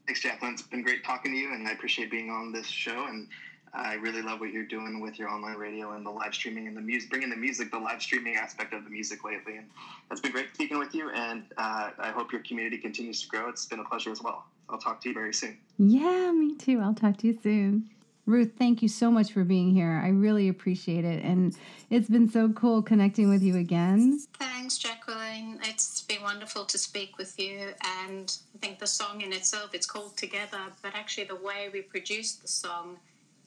Thanks, 0.06 0.20
Jacqueline. 0.20 0.54
It's 0.54 0.62
been 0.62 0.82
great 0.82 1.04
talking 1.04 1.32
to 1.32 1.38
you, 1.38 1.54
and 1.54 1.66
I 1.66 1.72
appreciate 1.72 2.10
being 2.10 2.30
on 2.30 2.52
this 2.52 2.66
show 2.66 3.06
and 3.06 3.28
I 3.74 3.94
really 3.94 4.22
love 4.22 4.40
what 4.40 4.52
you're 4.52 4.66
doing 4.66 5.00
with 5.00 5.18
your 5.18 5.28
online 5.28 5.56
radio 5.56 5.92
and 5.92 6.04
the 6.04 6.10
live 6.10 6.34
streaming 6.34 6.66
and 6.66 6.76
the 6.76 6.80
music, 6.80 7.10
bringing 7.10 7.30
the 7.30 7.36
music, 7.36 7.70
the 7.70 7.78
live 7.78 8.02
streaming 8.02 8.36
aspect 8.36 8.72
of 8.72 8.84
the 8.84 8.90
music 8.90 9.24
lately. 9.24 9.56
And 9.56 9.66
it's 10.10 10.20
been 10.20 10.32
great 10.32 10.54
speaking 10.54 10.78
with 10.78 10.94
you. 10.94 11.10
And 11.10 11.44
uh, 11.56 11.90
I 11.98 12.10
hope 12.10 12.32
your 12.32 12.42
community 12.42 12.78
continues 12.78 13.22
to 13.22 13.28
grow. 13.28 13.48
It's 13.48 13.66
been 13.66 13.80
a 13.80 13.84
pleasure 13.84 14.10
as 14.10 14.22
well. 14.22 14.44
I'll 14.68 14.78
talk 14.78 15.00
to 15.02 15.08
you 15.08 15.14
very 15.14 15.32
soon. 15.32 15.58
Yeah, 15.78 16.32
me 16.32 16.54
too. 16.56 16.80
I'll 16.80 16.94
talk 16.94 17.16
to 17.18 17.26
you 17.26 17.38
soon. 17.42 17.88
Ruth, 18.26 18.52
thank 18.58 18.82
you 18.82 18.88
so 18.88 19.10
much 19.10 19.32
for 19.32 19.42
being 19.42 19.70
here. 19.70 20.02
I 20.04 20.08
really 20.08 20.48
appreciate 20.50 21.06
it. 21.06 21.24
And 21.24 21.56
it's 21.88 22.10
been 22.10 22.28
so 22.28 22.50
cool 22.50 22.82
connecting 22.82 23.30
with 23.30 23.42
you 23.42 23.56
again. 23.56 24.18
Thanks, 24.38 24.76
Jacqueline. 24.76 25.60
It's 25.62 26.02
been 26.02 26.22
wonderful 26.22 26.66
to 26.66 26.76
speak 26.76 27.16
with 27.16 27.40
you. 27.40 27.70
And 28.02 28.36
I 28.54 28.58
think 28.58 28.80
the 28.80 28.86
song 28.86 29.22
in 29.22 29.32
itself, 29.32 29.70
it's 29.72 29.86
called 29.86 30.14
Together, 30.18 30.60
but 30.82 30.94
actually 30.94 31.24
the 31.24 31.36
way 31.36 31.70
we 31.72 31.80
produced 31.80 32.42
the 32.42 32.48
song 32.48 32.98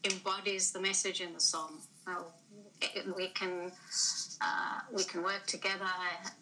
embodies 0.04 0.72
the 0.72 0.80
message 0.80 1.22
in 1.22 1.34
the 1.34 1.40
song. 1.40 1.80
It, 2.82 3.06
we 3.16 3.28
can 3.28 3.72
uh, 4.42 4.80
we 4.92 5.04
can 5.04 5.24
work 5.24 5.46
together. 5.46 5.86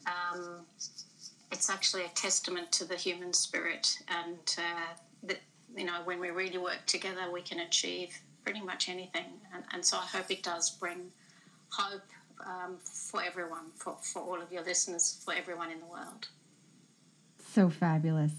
Um, 0.08 0.66
it's 1.52 1.70
actually 1.70 2.06
a 2.06 2.10
testament 2.10 2.72
to 2.74 2.86
the 2.86 2.96
human 2.96 3.34
spirit, 3.34 3.98
and 4.08 4.56
uh, 4.58 4.94
that 5.24 5.40
you 5.76 5.86
know 5.86 6.02
when 6.06 6.20
we 6.20 6.30
really 6.30 6.58
work 6.58 6.86
together, 6.86 7.30
we 7.32 7.42
can 7.42 7.60
achieve 7.60 8.18
pretty 8.44 8.62
much 8.62 8.90
anything. 8.90 9.26
And, 9.54 9.64
and 9.74 9.86
so 9.86 9.98
I 9.98 10.06
hope 10.06 10.32
it 10.32 10.44
does 10.44 10.70
bring 10.70 11.12
hope 11.70 12.02
um, 12.46 12.78
for 12.84 13.22
everyone, 13.22 13.66
for, 13.76 13.98
for 14.02 14.22
all 14.22 14.42
of 14.42 14.52
your 14.52 14.64
listeners, 14.64 15.22
for 15.24 15.34
everyone 15.34 15.72
in 15.72 15.80
the 15.80 15.86
world. 15.86 16.28
So 17.54 17.70
fabulous. 17.70 18.32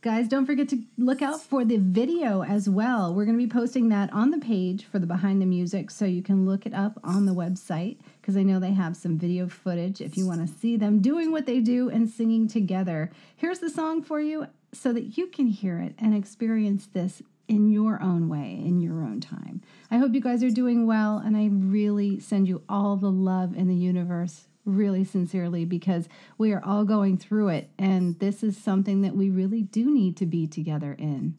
Guys, 0.00 0.28
don't 0.28 0.46
forget 0.46 0.68
to 0.68 0.84
look 0.96 1.22
out 1.22 1.42
for 1.42 1.64
the 1.64 1.76
video 1.76 2.44
as 2.44 2.68
well. 2.68 3.12
We're 3.12 3.24
going 3.24 3.36
to 3.36 3.44
be 3.44 3.50
posting 3.50 3.88
that 3.88 4.12
on 4.12 4.30
the 4.30 4.38
page 4.38 4.84
for 4.84 5.00
the 5.00 5.08
Behind 5.08 5.42
the 5.42 5.46
Music 5.46 5.90
so 5.90 6.04
you 6.04 6.22
can 6.22 6.46
look 6.46 6.66
it 6.66 6.72
up 6.72 7.00
on 7.02 7.26
the 7.26 7.34
website 7.34 7.96
because 8.20 8.36
I 8.36 8.44
know 8.44 8.60
they 8.60 8.74
have 8.74 8.96
some 8.96 9.18
video 9.18 9.48
footage 9.48 10.00
if 10.00 10.16
you 10.16 10.24
want 10.24 10.46
to 10.46 10.54
see 10.54 10.76
them 10.76 11.00
doing 11.00 11.32
what 11.32 11.46
they 11.46 11.58
do 11.58 11.90
and 11.90 12.08
singing 12.08 12.46
together. 12.46 13.10
Here's 13.34 13.58
the 13.58 13.70
song 13.70 14.04
for 14.04 14.20
you 14.20 14.46
so 14.72 14.92
that 14.92 15.18
you 15.18 15.26
can 15.26 15.48
hear 15.48 15.80
it 15.80 15.96
and 15.98 16.14
experience 16.14 16.86
this 16.86 17.20
in 17.48 17.68
your 17.68 18.00
own 18.00 18.28
way, 18.28 18.52
in 18.52 18.80
your 18.80 19.02
own 19.02 19.20
time. 19.20 19.62
I 19.90 19.98
hope 19.98 20.14
you 20.14 20.20
guys 20.20 20.44
are 20.44 20.50
doing 20.50 20.86
well, 20.86 21.18
and 21.18 21.36
I 21.36 21.48
really 21.50 22.20
send 22.20 22.46
you 22.46 22.62
all 22.68 22.96
the 22.96 23.10
love 23.10 23.56
in 23.56 23.66
the 23.66 23.74
universe 23.74 24.47
really 24.68 25.04
sincerely 25.04 25.64
because 25.64 26.08
we 26.36 26.52
are 26.52 26.64
all 26.64 26.84
going 26.84 27.16
through 27.16 27.48
it. 27.48 27.70
And 27.78 28.18
this 28.18 28.42
is 28.42 28.56
something 28.56 29.02
that 29.02 29.16
we 29.16 29.30
really 29.30 29.62
do 29.62 29.92
need 29.92 30.16
to 30.18 30.26
be 30.26 30.46
together 30.46 30.94
in. 30.98 31.36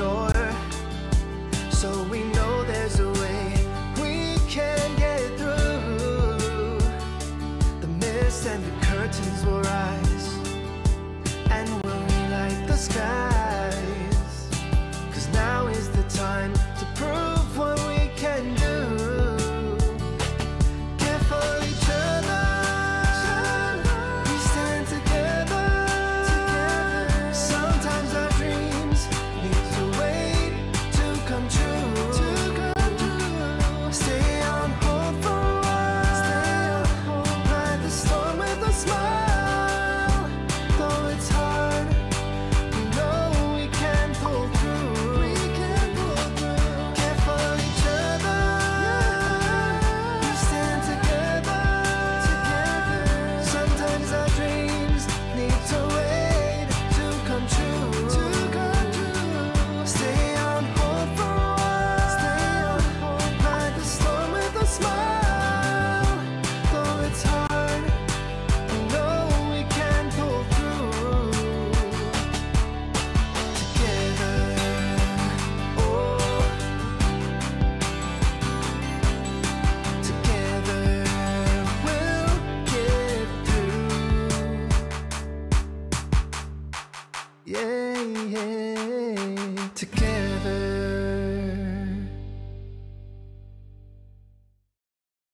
And 0.00 0.29